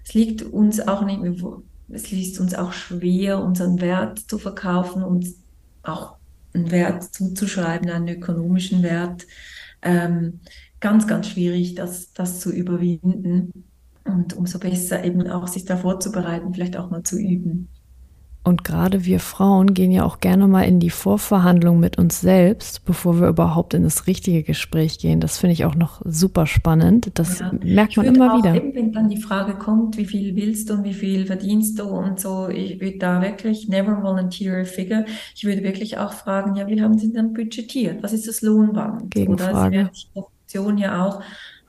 Es 0.06 0.14
liegt 0.14 0.42
uns 0.44 0.80
auch 0.86 1.04
nicht, 1.04 1.22
es 1.90 2.12
liegt 2.12 2.40
uns 2.40 2.54
auch 2.54 2.74
schwer, 2.74 3.42
unseren 3.42 3.80
Wert 3.80 4.20
zu 4.20 4.38
verkaufen 4.38 5.04
und 5.04 5.26
auch 5.84 6.18
einen 6.54 6.70
Wert 6.72 7.04
zuzuschreiben, 7.16 7.90
einen 7.90 8.10
ökonomischen 8.10 8.84
Wert. 8.84 9.26
Ähm, 9.82 10.42
ganz, 10.80 11.08
ganz 11.08 11.30
schwierig, 11.30 11.76
das, 11.76 12.12
das 12.14 12.42
zu 12.42 12.52
überwinden. 12.52 13.66
Und 14.04 14.34
umso 14.36 14.60
besser 14.60 15.04
eben 15.06 15.28
auch 15.30 15.48
sich 15.48 15.64
da 15.64 15.78
vorzubereiten, 15.78 16.54
vielleicht 16.54 16.76
auch 16.76 16.90
mal 16.90 17.04
zu 17.04 17.18
üben. 17.18 17.70
Und 18.44 18.64
gerade 18.64 19.06
wir 19.06 19.20
Frauen 19.20 19.76
gehen 19.76 19.92
ja 19.92 20.04
auch 20.04 20.20
gerne 20.20 20.48
mal 20.48 20.64
in 20.64 20.80
die 20.80 20.90
Vorverhandlung 20.90 21.80
mit 21.80 22.00
uns 22.00 22.22
selbst, 22.22 22.84
bevor 22.86 23.22
wir 23.22 23.28
überhaupt 23.28 23.76
in 23.76 23.84
das 23.84 24.08
richtige 24.08 24.42
Gespräch 24.42 24.98
gehen. 24.98 25.20
Das 25.20 25.38
finde 25.38 25.54
ich 25.54 25.64
auch 25.66 25.76
noch 25.76 26.02
super 26.06 26.48
spannend. 26.48 27.12
Das 27.14 27.40
ja. 27.40 27.52
merkt 27.64 27.98
man 27.98 28.08
immer 28.08 28.38
wieder. 28.40 28.56
Eben, 28.56 28.74
wenn 28.74 28.92
dann 28.94 29.10
die 29.10 29.22
Frage 29.22 29.54
kommt, 29.54 29.96
wie 29.98 30.06
viel 30.06 30.36
willst 30.36 30.70
du 30.70 30.74
und 30.74 30.86
wie 30.86 30.94
viel 30.96 31.28
verdienst 31.28 31.78
du 31.78 31.84
und 31.84 32.20
so, 32.20 32.50
ich 32.50 32.82
würde 32.82 32.98
da 32.98 33.22
wirklich 33.22 33.68
never 33.68 34.02
volunteer 34.02 34.62
a 34.62 34.66
figure. 34.66 35.06
Ich 35.36 35.44
würde 35.44 35.62
wirklich 35.62 36.00
auch 36.00 36.14
fragen, 36.14 36.56
ja, 36.56 36.68
wie 36.68 36.82
haben 36.82 36.98
Sie 36.98 37.14
denn 37.14 37.34
budgetiert? 37.34 38.02
Was 38.02 38.12
ist 38.12 38.28
das 38.28 38.42
Lohnband? 38.42 39.12
Gegenfrage. 39.12 39.82
Oder 39.82 39.92
die 39.94 40.20
Option 40.20 40.78
ja 40.80 41.06
auch, 41.06 41.22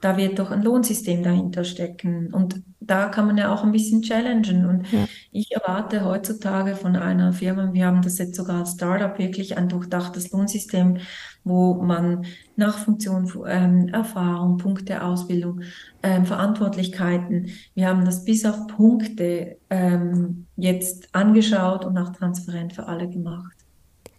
da 0.02 0.16
wird 0.16 0.38
doch 0.40 0.50
ein 0.50 0.62
Lohnsystem 0.62 1.22
dahinter 1.22 1.62
stecken. 1.62 2.34
Und 2.34 2.60
da 2.80 3.08
kann 3.08 3.26
man 3.26 3.38
ja 3.38 3.54
auch 3.54 3.62
ein 3.62 3.70
bisschen 3.70 4.02
challengen. 4.02 4.66
Und 4.66 4.92
ja. 4.92 5.06
ich 5.30 5.52
erwarte 5.52 6.04
heutzutage 6.04 6.74
von 6.74 6.96
einer 6.96 7.32
Firma, 7.32 7.72
wir 7.72 7.86
haben 7.86 8.02
das 8.02 8.18
jetzt 8.18 8.34
sogar 8.34 8.58
als 8.58 8.72
Startup 8.72 9.16
wirklich 9.18 9.56
ein 9.56 9.68
durchdachtes 9.68 10.32
Lohnsystem, 10.32 10.98
wo 11.44 11.74
man 11.74 12.26
nach 12.56 12.78
Funktion, 12.78 13.30
ähm, 13.46 13.88
Erfahrung, 13.88 14.56
Punkte, 14.58 15.04
Ausbildung, 15.04 15.60
ähm, 16.02 16.26
Verantwortlichkeiten, 16.26 17.50
wir 17.74 17.88
haben 17.88 18.04
das 18.04 18.24
bis 18.24 18.44
auf 18.44 18.66
Punkte 18.66 19.56
ähm, 19.70 20.46
jetzt 20.56 21.14
angeschaut 21.14 21.84
und 21.84 21.96
auch 21.96 22.10
transparent 22.10 22.72
für 22.72 22.88
alle 22.88 23.08
gemacht. 23.08 23.61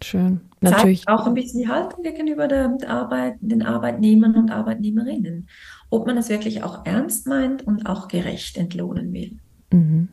Schön. 0.04 0.40
Natürlich. 0.60 1.04
Zeigt 1.04 1.20
auch 1.20 1.26
ein 1.26 1.34
bisschen 1.34 1.60
die 1.60 1.68
Haltung 1.68 2.02
gegenüber 2.02 2.48
der 2.48 2.76
Arbeit, 2.88 3.36
den 3.40 3.62
Arbeitnehmern 3.62 4.34
und 4.34 4.50
Arbeitnehmerinnen 4.50 5.46
ob 5.94 6.06
man 6.06 6.16
es 6.16 6.28
wirklich 6.28 6.64
auch 6.64 6.84
ernst 6.84 7.28
meint 7.28 7.66
und 7.66 7.86
auch 7.86 8.08
gerecht 8.08 8.56
entlohnen 8.56 9.12
will. 9.12 9.36
Mhm. 9.70 10.08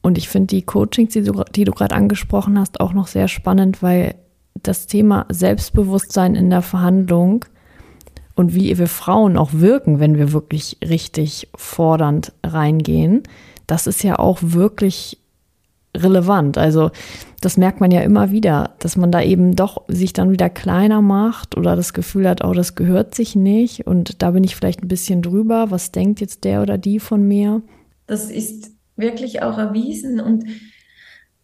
Und 0.00 0.16
ich 0.16 0.30
finde 0.30 0.46
die 0.48 0.62
Coachings, 0.62 1.12
die 1.12 1.22
du, 1.22 1.44
die 1.54 1.64
du 1.64 1.72
gerade 1.72 1.94
angesprochen 1.94 2.58
hast, 2.58 2.80
auch 2.80 2.94
noch 2.94 3.06
sehr 3.06 3.28
spannend, 3.28 3.82
weil 3.82 4.14
das 4.62 4.86
Thema 4.86 5.26
Selbstbewusstsein 5.28 6.34
in 6.34 6.48
der 6.48 6.62
Verhandlung 6.62 7.44
und 8.34 8.54
wie 8.54 8.76
wir 8.78 8.86
Frauen 8.86 9.36
auch 9.36 9.50
wirken, 9.52 10.00
wenn 10.00 10.16
wir 10.16 10.32
wirklich 10.32 10.78
richtig 10.82 11.48
fordernd 11.54 12.32
reingehen, 12.42 13.22
das 13.66 13.86
ist 13.86 14.02
ja 14.02 14.18
auch 14.18 14.38
wirklich 14.40 15.18
relevant. 15.96 16.58
Also 16.58 16.90
das 17.40 17.56
merkt 17.56 17.80
man 17.80 17.90
ja 17.90 18.00
immer 18.00 18.30
wieder, 18.30 18.74
dass 18.78 18.96
man 18.96 19.10
da 19.10 19.22
eben 19.22 19.56
doch 19.56 19.82
sich 19.88 20.12
dann 20.12 20.30
wieder 20.30 20.50
kleiner 20.50 21.02
macht 21.02 21.56
oder 21.56 21.76
das 21.76 21.92
Gefühl 21.92 22.28
hat, 22.28 22.44
oh, 22.44 22.52
das 22.52 22.74
gehört 22.74 23.14
sich 23.14 23.34
nicht 23.34 23.86
und 23.86 24.22
da 24.22 24.32
bin 24.32 24.44
ich 24.44 24.56
vielleicht 24.56 24.82
ein 24.82 24.88
bisschen 24.88 25.22
drüber. 25.22 25.70
Was 25.70 25.92
denkt 25.92 26.20
jetzt 26.20 26.44
der 26.44 26.62
oder 26.62 26.78
die 26.78 27.00
von 27.00 27.26
mir? 27.26 27.62
Das 28.06 28.30
ist 28.30 28.72
wirklich 28.96 29.42
auch 29.42 29.58
erwiesen 29.58 30.20
und 30.20 30.44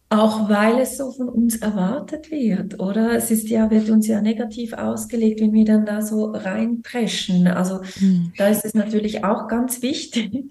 auch 0.09 0.49
weil 0.49 0.79
es 0.79 0.97
so 0.97 1.11
von 1.11 1.29
uns 1.29 1.57
erwartet 1.57 2.31
wird, 2.31 2.79
oder? 2.79 3.13
Es 3.17 3.33
ist 3.33 3.49
ja, 3.49 3.71
wird 3.71 3.91
uns 3.91 4.07
ja 4.07 4.21
negativ 4.21 4.73
ausgelegt, 4.73 5.41
wenn 5.41 5.53
wir 5.53 5.65
dann 5.65 5.85
da 5.85 6.01
so 6.01 6.27
reinpreschen. 6.27 7.49
Also 7.49 7.81
hm. 7.99 8.33
da 8.39 8.47
ist 8.47 8.65
es 8.65 8.75
natürlich 8.75 9.25
auch 9.25 9.49
ganz 9.49 9.83
wichtig, 9.83 10.45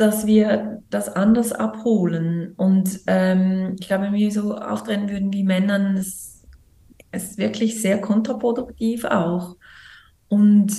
dass 0.00 0.26
wir 0.26 0.82
das 0.88 1.14
anders 1.14 1.52
abholen. 1.52 2.54
Und 2.56 3.00
ähm, 3.06 3.76
ich 3.78 3.86
glaube, 3.86 4.04
wenn 4.04 4.14
wir 4.14 4.30
so 4.30 4.56
auftreten 4.56 5.10
würden 5.10 5.30
wie 5.30 5.42
Männern, 5.42 5.98
es 5.98 6.42
ist 7.12 7.36
wirklich 7.36 7.82
sehr 7.82 8.00
kontraproduktiv 8.00 9.04
auch. 9.04 9.56
Und 10.28 10.72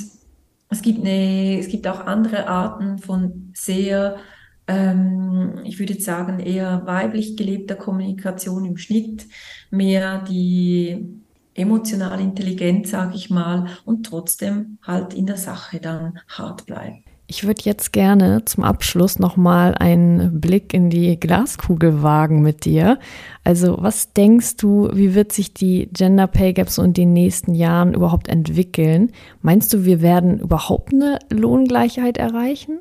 es 0.70 0.82
gibt, 0.82 1.02
eine, 1.02 1.60
es 1.60 1.68
gibt 1.68 1.88
auch 1.88 2.00
andere 2.08 2.48
Arten 2.48 2.98
von 2.98 3.52
sehr, 3.54 4.18
ähm, 4.66 5.60
ich 5.66 5.78
würde 5.78 6.02
sagen, 6.02 6.40
eher 6.40 6.88
weiblich 6.88 7.38
gelebter 7.38 7.76
Kommunikation 7.76 8.66
im 8.66 8.78
Schnitt, 8.78 9.28
mehr 9.70 10.24
die 10.24 11.22
emotionale 11.54 12.24
Intelligenz, 12.24 12.90
sage 12.90 13.18
ich 13.18 13.30
mal, 13.30 13.68
und 13.86 14.04
trotzdem 14.04 14.80
halt 14.82 15.14
in 15.14 15.28
der 15.28 15.38
Sache 15.38 15.80
dann 15.80 16.18
hart 16.28 16.66
bleibt. 16.66 17.11
Ich 17.32 17.48
würde 17.48 17.62
jetzt 17.64 17.94
gerne 17.94 18.44
zum 18.44 18.66
Abschluss 18.66 19.18
nochmal 19.18 19.74
einen 19.76 20.42
Blick 20.42 20.74
in 20.74 20.90
die 20.90 21.18
Glaskugel 21.18 22.04
wagen 22.04 22.42
mit 22.42 22.66
dir. 22.66 23.00
Also 23.46 23.78
was 23.80 24.12
denkst 24.12 24.58
du, 24.58 24.90
wie 24.92 25.16
wird 25.16 25.32
sich 25.32 25.54
die 25.54 25.88
Gender 25.94 26.28
Pay 26.28 26.52
Gap 26.52 26.70
so 26.70 26.84
in 26.84 26.92
den 26.92 27.14
nächsten 27.14 27.56
Jahren 27.56 27.94
überhaupt 27.94 28.28
entwickeln? 28.28 29.14
Meinst 29.42 29.72
du, 29.72 29.86
wir 29.86 30.02
werden 30.02 30.40
überhaupt 30.40 30.92
eine 30.92 31.20
Lohngleichheit 31.30 32.18
erreichen? 32.18 32.80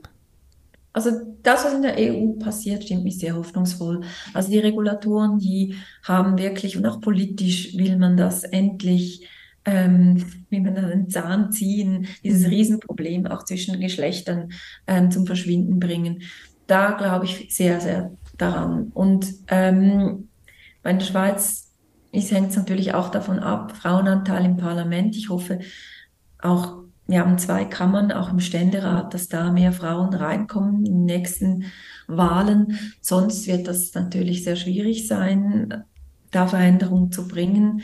Also 0.92 1.10
das, 1.44 1.64
was 1.64 1.74
in 1.74 1.82
der 1.82 1.94
EU 1.96 2.32
passiert, 2.40 2.82
stimmt 2.82 3.04
mich 3.04 3.20
sehr 3.20 3.36
hoffnungsvoll. 3.36 4.00
Also 4.34 4.50
die 4.50 4.58
Regulatoren, 4.58 5.38
die 5.38 5.76
haben 6.02 6.36
wirklich, 6.38 6.76
und 6.76 6.84
auch 6.86 7.00
politisch 7.00 7.76
will 7.76 7.96
man 7.98 8.16
das 8.16 8.42
endlich 8.42 9.28
ähm, 9.64 10.24
wie 10.48 10.60
man 10.60 10.76
einen 10.76 11.10
Zahn 11.10 11.52
ziehen, 11.52 12.06
dieses 12.24 12.42
mhm. 12.42 12.48
Riesenproblem 12.48 13.26
auch 13.26 13.44
zwischen 13.44 13.80
Geschlechtern 13.80 14.50
ähm, 14.86 15.10
zum 15.10 15.26
Verschwinden 15.26 15.78
bringen. 15.78 16.22
Da 16.66 16.92
glaube 16.92 17.26
ich 17.26 17.54
sehr, 17.54 17.80
sehr 17.80 18.12
daran. 18.38 18.90
Und 18.94 19.26
ähm, 19.48 20.28
bei 20.82 20.92
der 20.92 21.04
Schweiz 21.04 21.72
hängt 22.12 22.50
es 22.50 22.56
natürlich 22.56 22.94
auch 22.94 23.10
davon 23.10 23.38
ab, 23.38 23.76
Frauenanteil 23.76 24.44
im 24.44 24.56
Parlament. 24.56 25.16
Ich 25.16 25.28
hoffe 25.28 25.60
auch, 26.38 26.80
wir 27.06 27.20
haben 27.20 27.38
zwei 27.38 27.64
Kammern, 27.64 28.12
auch 28.12 28.30
im 28.30 28.38
Ständerat, 28.40 29.14
dass 29.14 29.28
da 29.28 29.50
mehr 29.50 29.72
Frauen 29.72 30.14
reinkommen 30.14 30.86
in 30.86 30.92
den 30.92 31.04
nächsten 31.04 31.64
Wahlen. 32.06 32.78
Sonst 33.00 33.46
wird 33.48 33.66
das 33.66 33.92
natürlich 33.94 34.44
sehr 34.44 34.56
schwierig 34.56 35.08
sein, 35.08 35.84
da 36.30 36.46
Veränderungen 36.46 37.10
zu 37.10 37.26
bringen. 37.26 37.82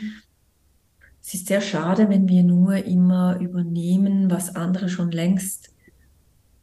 Es 1.27 1.33
ist 1.33 1.47
sehr 1.47 1.59
schade, 1.59 2.07
wenn 2.07 2.29
wir 2.29 2.41
nur 2.41 2.85
immer 2.85 3.37
übernehmen, 3.41 4.31
was 4.31 4.55
andere 4.55 4.87
schon 4.87 5.11
längst 5.11 5.73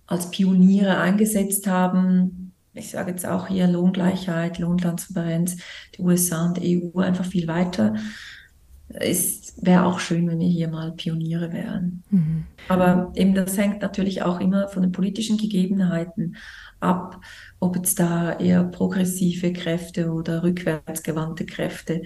als 0.07 0.31
Pioniere 0.31 0.97
eingesetzt 0.97 1.67
haben. 1.67 2.55
Ich 2.73 2.89
sage 2.89 3.11
jetzt 3.11 3.27
auch 3.27 3.49
hier 3.49 3.67
Lohngleichheit, 3.67 4.59
Lohntransparenz, 4.59 5.59
die 5.95 6.01
USA 6.01 6.47
und 6.47 6.57
die 6.57 6.83
EU 6.83 7.01
einfach 7.01 7.27
viel 7.27 7.47
weiter. 7.47 7.95
Es 8.89 9.55
wäre 9.61 9.85
auch 9.85 10.01
schön, 10.01 10.29
wenn 10.29 10.41
wir 10.41 10.49
hier 10.49 10.69
mal 10.69 10.93
Pioniere 10.93 11.53
wären. 11.53 12.03
Mhm. 12.09 12.45
Aber 12.67 13.13
eben 13.17 13.35
das 13.35 13.59
hängt 13.59 13.83
natürlich 13.83 14.23
auch 14.23 14.41
immer 14.41 14.69
von 14.69 14.83
den 14.83 14.93
politischen 14.93 15.37
Gegebenheiten 15.37 16.37
ab, 16.81 17.21
ob 17.61 17.77
jetzt 17.77 17.99
da 17.99 18.39
eher 18.39 18.65
progressive 18.65 19.53
Kräfte 19.53 20.11
oder 20.11 20.43
rückwärtsgewandte 20.43 21.45
Kräfte 21.45 22.03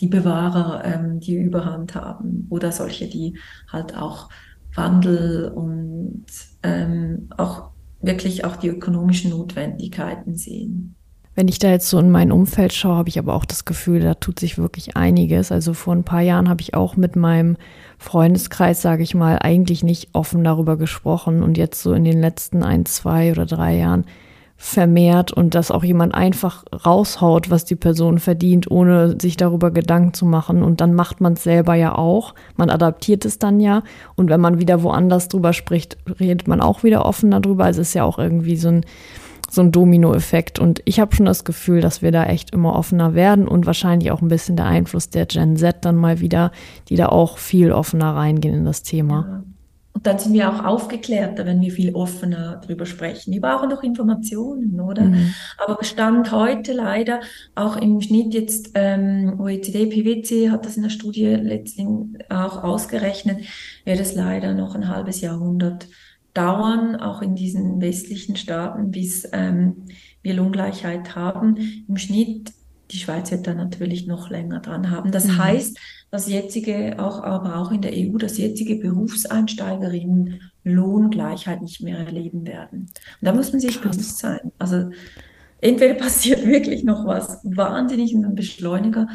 die 0.00 0.08
Bewahrer 0.08 0.84
ähm, 0.84 1.20
die 1.20 1.36
Überhand 1.36 1.94
haben 1.94 2.46
oder 2.50 2.72
solche, 2.72 3.06
die 3.08 3.38
halt 3.70 3.96
auch 3.96 4.28
Wandel 4.74 5.48
und 5.48 6.24
ähm, 6.62 7.28
auch 7.36 7.70
wirklich 8.00 8.44
auch 8.44 8.56
die 8.56 8.68
ökonomischen 8.68 9.30
Notwendigkeiten 9.30 10.36
sehen. 10.36 10.96
Wenn 11.36 11.48
ich 11.48 11.58
da 11.58 11.70
jetzt 11.70 11.88
so 11.88 11.98
in 11.98 12.10
mein 12.10 12.30
Umfeld 12.30 12.72
schaue, 12.72 12.96
habe 12.96 13.08
ich 13.08 13.18
aber 13.18 13.34
auch 13.34 13.44
das 13.44 13.64
Gefühl, 13.64 14.00
da 14.00 14.14
tut 14.14 14.38
sich 14.38 14.56
wirklich 14.56 14.96
einiges. 14.96 15.50
Also 15.50 15.74
vor 15.74 15.92
ein 15.92 16.04
paar 16.04 16.20
Jahren 16.20 16.48
habe 16.48 16.60
ich 16.60 16.74
auch 16.74 16.96
mit 16.96 17.16
meinem 17.16 17.56
Freundeskreis, 17.98 18.80
sage 18.80 19.02
ich 19.02 19.16
mal, 19.16 19.40
eigentlich 19.40 19.82
nicht 19.82 20.10
offen 20.12 20.44
darüber 20.44 20.76
gesprochen. 20.76 21.42
Und 21.42 21.58
jetzt 21.58 21.82
so 21.82 21.92
in 21.92 22.04
den 22.04 22.20
letzten 22.20 22.62
ein, 22.62 22.86
zwei 22.86 23.32
oder 23.32 23.46
drei 23.46 23.76
Jahren 23.76 24.04
vermehrt 24.64 25.30
und 25.30 25.54
dass 25.54 25.70
auch 25.70 25.84
jemand 25.84 26.14
einfach 26.14 26.64
raushaut, 26.86 27.50
was 27.50 27.66
die 27.66 27.76
Person 27.76 28.18
verdient, 28.18 28.70
ohne 28.70 29.20
sich 29.20 29.36
darüber 29.36 29.70
Gedanken 29.70 30.14
zu 30.14 30.24
machen. 30.24 30.62
Und 30.62 30.80
dann 30.80 30.94
macht 30.94 31.20
man 31.20 31.34
es 31.34 31.44
selber 31.44 31.74
ja 31.74 31.94
auch. 31.94 32.34
Man 32.56 32.70
adaptiert 32.70 33.26
es 33.26 33.38
dann 33.38 33.60
ja. 33.60 33.82
Und 34.16 34.30
wenn 34.30 34.40
man 34.40 34.58
wieder 34.58 34.82
woanders 34.82 35.28
drüber 35.28 35.52
spricht, 35.52 35.98
redet 36.18 36.48
man 36.48 36.62
auch 36.62 36.82
wieder 36.82 37.04
offen 37.04 37.30
darüber. 37.30 37.64
Also 37.64 37.82
es 37.82 37.88
ist 37.88 37.94
ja 37.94 38.04
auch 38.04 38.18
irgendwie 38.18 38.56
so 38.56 38.68
ein, 38.68 38.86
so 39.50 39.60
ein 39.60 39.70
Dominoeffekt. 39.70 40.58
Und 40.58 40.80
ich 40.86 40.98
habe 40.98 41.14
schon 41.14 41.26
das 41.26 41.44
Gefühl, 41.44 41.82
dass 41.82 42.00
wir 42.00 42.10
da 42.10 42.24
echt 42.24 42.50
immer 42.54 42.74
offener 42.74 43.14
werden 43.14 43.46
und 43.46 43.66
wahrscheinlich 43.66 44.12
auch 44.12 44.22
ein 44.22 44.28
bisschen 44.28 44.56
der 44.56 44.66
Einfluss 44.66 45.10
der 45.10 45.26
Gen 45.26 45.58
Z 45.58 45.84
dann 45.84 45.96
mal 45.96 46.20
wieder, 46.20 46.52
die 46.88 46.96
da 46.96 47.10
auch 47.10 47.36
viel 47.36 47.70
offener 47.70 48.16
reingehen 48.16 48.54
in 48.54 48.64
das 48.64 48.82
Thema. 48.82 49.26
Ja. 49.28 49.53
Und 49.94 50.08
dann 50.08 50.18
sind 50.18 50.32
wir 50.32 50.52
auch 50.52 50.64
aufgeklärter, 50.64 51.46
wenn 51.46 51.60
wir 51.60 51.70
viel 51.70 51.94
offener 51.94 52.60
darüber 52.60 52.84
sprechen. 52.84 53.32
Wir 53.32 53.40
brauchen 53.40 53.70
doch 53.70 53.84
Informationen, 53.84 54.80
oder? 54.80 55.04
Mhm. 55.04 55.32
Aber 55.56 55.82
Stand 55.84 56.32
heute 56.32 56.72
leider, 56.72 57.20
auch 57.54 57.76
im 57.76 58.00
Schnitt 58.00 58.34
jetzt, 58.34 58.72
ähm, 58.74 59.38
OECD, 59.38 59.86
PwC 59.86 60.50
hat 60.50 60.66
das 60.66 60.76
in 60.76 60.82
der 60.82 60.90
Studie 60.90 61.26
letztlich 61.26 61.86
auch 62.28 62.64
ausgerechnet, 62.64 63.38
wird 63.84 64.00
es 64.00 64.16
leider 64.16 64.52
noch 64.52 64.74
ein 64.74 64.88
halbes 64.88 65.20
Jahrhundert 65.20 65.86
dauern, 66.34 66.96
auch 66.96 67.22
in 67.22 67.36
diesen 67.36 67.80
westlichen 67.80 68.34
Staaten, 68.34 68.90
bis 68.90 69.28
ähm, 69.32 69.84
wir 70.22 70.34
Lohngleichheit 70.34 71.14
haben. 71.14 71.84
Im 71.86 71.96
Schnitt, 71.96 72.52
die 72.90 72.98
Schweiz 72.98 73.30
wird 73.30 73.46
da 73.46 73.54
natürlich 73.54 74.06
noch 74.06 74.30
länger 74.30 74.60
dran 74.60 74.90
haben. 74.90 75.10
Das 75.10 75.26
mhm. 75.26 75.38
heißt, 75.38 75.78
das 76.10 76.28
jetzige, 76.28 76.96
auch, 76.98 77.22
aber 77.22 77.56
auch 77.56 77.72
in 77.72 77.82
der 77.82 77.92
EU, 77.92 78.18
dass 78.18 78.38
jetzige 78.38 78.76
Berufseinsteigerinnen 78.76 80.40
Lohngleichheit 80.64 81.62
nicht 81.62 81.82
mehr 81.82 81.98
erleben 81.98 82.46
werden. 82.46 82.80
Und 82.80 83.22
da 83.22 83.32
muss 83.32 83.52
man 83.52 83.60
sich 83.60 83.80
Krass. 83.80 83.96
bewusst 83.96 84.18
sein. 84.18 84.52
Also 84.58 84.90
entweder 85.60 85.94
passiert 85.98 86.46
wirklich 86.46 86.84
noch 86.84 87.06
was 87.06 87.40
wahnsinnig 87.42 88.12
in 88.12 88.24
einem 88.24 88.34
Beschleuniger 88.34 89.08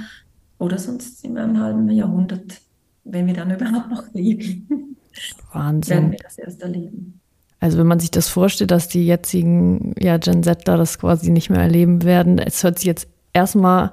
oder 0.58 0.78
sonst 0.78 1.24
in 1.24 1.38
einem 1.38 1.60
halben 1.60 1.90
Jahrhundert, 1.90 2.62
wenn 3.04 3.28
wir 3.28 3.34
dann 3.34 3.52
überhaupt 3.52 3.90
noch 3.90 4.14
leben. 4.14 4.98
Wahnsinn. 5.54 5.96
Werden 5.96 6.12
wir 6.12 6.20
das 6.20 6.38
erst 6.38 6.62
erleben. 6.62 7.20
Also 7.62 7.78
wenn 7.78 7.88
man 7.88 8.00
sich 8.00 8.12
das 8.12 8.30
vorstellt, 8.30 8.72
dass 8.72 8.88
die 8.88 9.06
jetzigen 9.06 9.94
ja, 10.00 10.18
Gen 10.18 10.44
Zler 10.44 10.56
das 10.56 10.98
quasi 10.98 11.30
nicht 11.30 11.50
mehr 11.50 11.62
erleben 11.62 12.04
werden, 12.04 12.40
es 12.40 12.64
hört 12.64 12.80
sich 12.80 12.88
jetzt 12.88 13.08
erstmal 13.34 13.92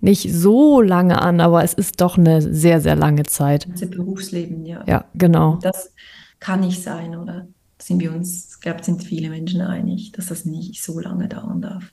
nicht 0.00 0.32
so 0.32 0.80
lange 0.80 1.22
an, 1.22 1.40
aber 1.40 1.62
es 1.62 1.74
ist 1.74 2.00
doch 2.00 2.18
eine 2.18 2.42
sehr, 2.42 2.80
sehr 2.80 2.96
lange 2.96 3.22
Zeit. 3.22 3.68
Das 3.72 3.88
Berufsleben, 3.88 4.66
ja. 4.66 4.82
Ja, 4.86 5.04
genau. 5.14 5.58
Das 5.62 5.92
kann 6.40 6.60
nicht 6.60 6.82
sein, 6.82 7.16
oder? 7.16 7.46
Sind 7.80 8.00
wir 8.00 8.12
uns, 8.12 8.54
ich 8.54 8.60
glaube, 8.60 8.82
sind 8.82 9.04
viele 9.04 9.30
Menschen 9.30 9.60
einig, 9.60 10.12
dass 10.12 10.26
das 10.26 10.44
nicht 10.44 10.82
so 10.82 10.98
lange 10.98 11.28
dauern 11.28 11.62
darf. 11.62 11.92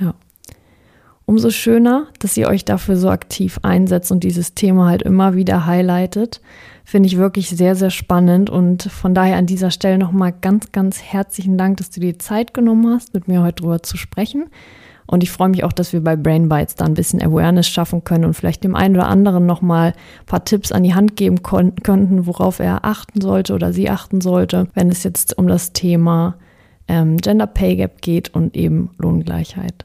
Ja. 0.00 0.14
Umso 1.26 1.50
schöner, 1.50 2.08
dass 2.18 2.36
ihr 2.36 2.48
euch 2.48 2.64
dafür 2.64 2.96
so 2.96 3.10
aktiv 3.10 3.60
einsetzt 3.62 4.10
und 4.10 4.24
dieses 4.24 4.54
Thema 4.54 4.88
halt 4.88 5.02
immer 5.02 5.34
wieder 5.34 5.66
highlightet. 5.66 6.40
Finde 6.84 7.06
ich 7.06 7.18
wirklich 7.18 7.50
sehr, 7.50 7.76
sehr 7.76 7.90
spannend 7.90 8.50
und 8.50 8.84
von 8.84 9.14
daher 9.14 9.36
an 9.36 9.46
dieser 9.46 9.70
Stelle 9.70 9.98
nochmal 9.98 10.32
ganz, 10.32 10.72
ganz 10.72 11.00
herzlichen 11.00 11.56
Dank, 11.56 11.76
dass 11.76 11.90
du 11.90 12.00
dir 12.00 12.18
Zeit 12.18 12.52
genommen 12.52 12.92
hast, 12.92 13.14
mit 13.14 13.28
mir 13.28 13.42
heute 13.42 13.62
drüber 13.62 13.82
zu 13.82 13.96
sprechen. 13.96 14.46
Und 15.10 15.24
ich 15.24 15.32
freue 15.32 15.48
mich 15.48 15.64
auch, 15.64 15.72
dass 15.72 15.92
wir 15.92 16.04
bei 16.04 16.14
Brain 16.14 16.48
Bites 16.48 16.76
da 16.76 16.84
ein 16.84 16.94
bisschen 16.94 17.20
Awareness 17.20 17.66
schaffen 17.66 18.04
können 18.04 18.24
und 18.24 18.34
vielleicht 18.34 18.62
dem 18.62 18.76
einen 18.76 18.94
oder 18.94 19.08
anderen 19.08 19.44
nochmal 19.44 19.88
ein 19.88 20.26
paar 20.26 20.44
Tipps 20.44 20.70
an 20.70 20.84
die 20.84 20.94
Hand 20.94 21.16
geben 21.16 21.42
könnten, 21.42 22.26
worauf 22.26 22.60
er 22.60 22.84
achten 22.84 23.20
sollte 23.20 23.54
oder 23.54 23.72
sie 23.72 23.90
achten 23.90 24.20
sollte, 24.20 24.68
wenn 24.74 24.88
es 24.88 25.02
jetzt 25.02 25.36
um 25.36 25.48
das 25.48 25.72
Thema 25.72 26.36
ähm, 26.86 27.16
Gender 27.16 27.48
Pay 27.48 27.74
Gap 27.74 28.02
geht 28.02 28.32
und 28.36 28.56
eben 28.56 28.90
Lohngleichheit. 28.98 29.84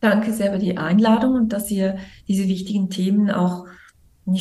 Danke 0.00 0.32
sehr 0.32 0.50
für 0.52 0.58
die 0.58 0.78
Einladung 0.78 1.34
und 1.34 1.52
dass 1.52 1.70
ihr 1.70 1.98
diese 2.26 2.48
wichtigen 2.48 2.88
Themen 2.88 3.30
auch 3.30 3.66
eine, 4.26 4.38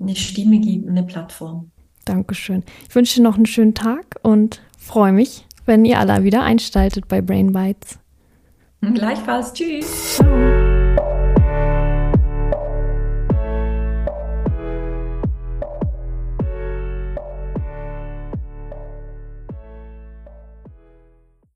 eine 0.00 0.16
Stimme 0.16 0.58
gibt, 0.58 0.88
eine 0.88 1.04
Plattform. 1.04 1.70
Dankeschön. 2.06 2.64
Ich 2.88 2.94
wünsche 2.96 3.20
dir 3.20 3.22
noch 3.22 3.36
einen 3.36 3.46
schönen 3.46 3.74
Tag 3.74 4.16
und 4.24 4.60
freue 4.76 5.12
mich, 5.12 5.46
wenn 5.64 5.84
ihr 5.84 6.00
alle 6.00 6.24
wieder 6.24 6.42
einstaltet 6.42 7.06
bei 7.06 7.20
Brain 7.20 7.52
Bites. 7.52 8.00
Gleichfalls. 8.94 9.52
Tschüss. 9.52 10.16
Ciao. 10.16 10.69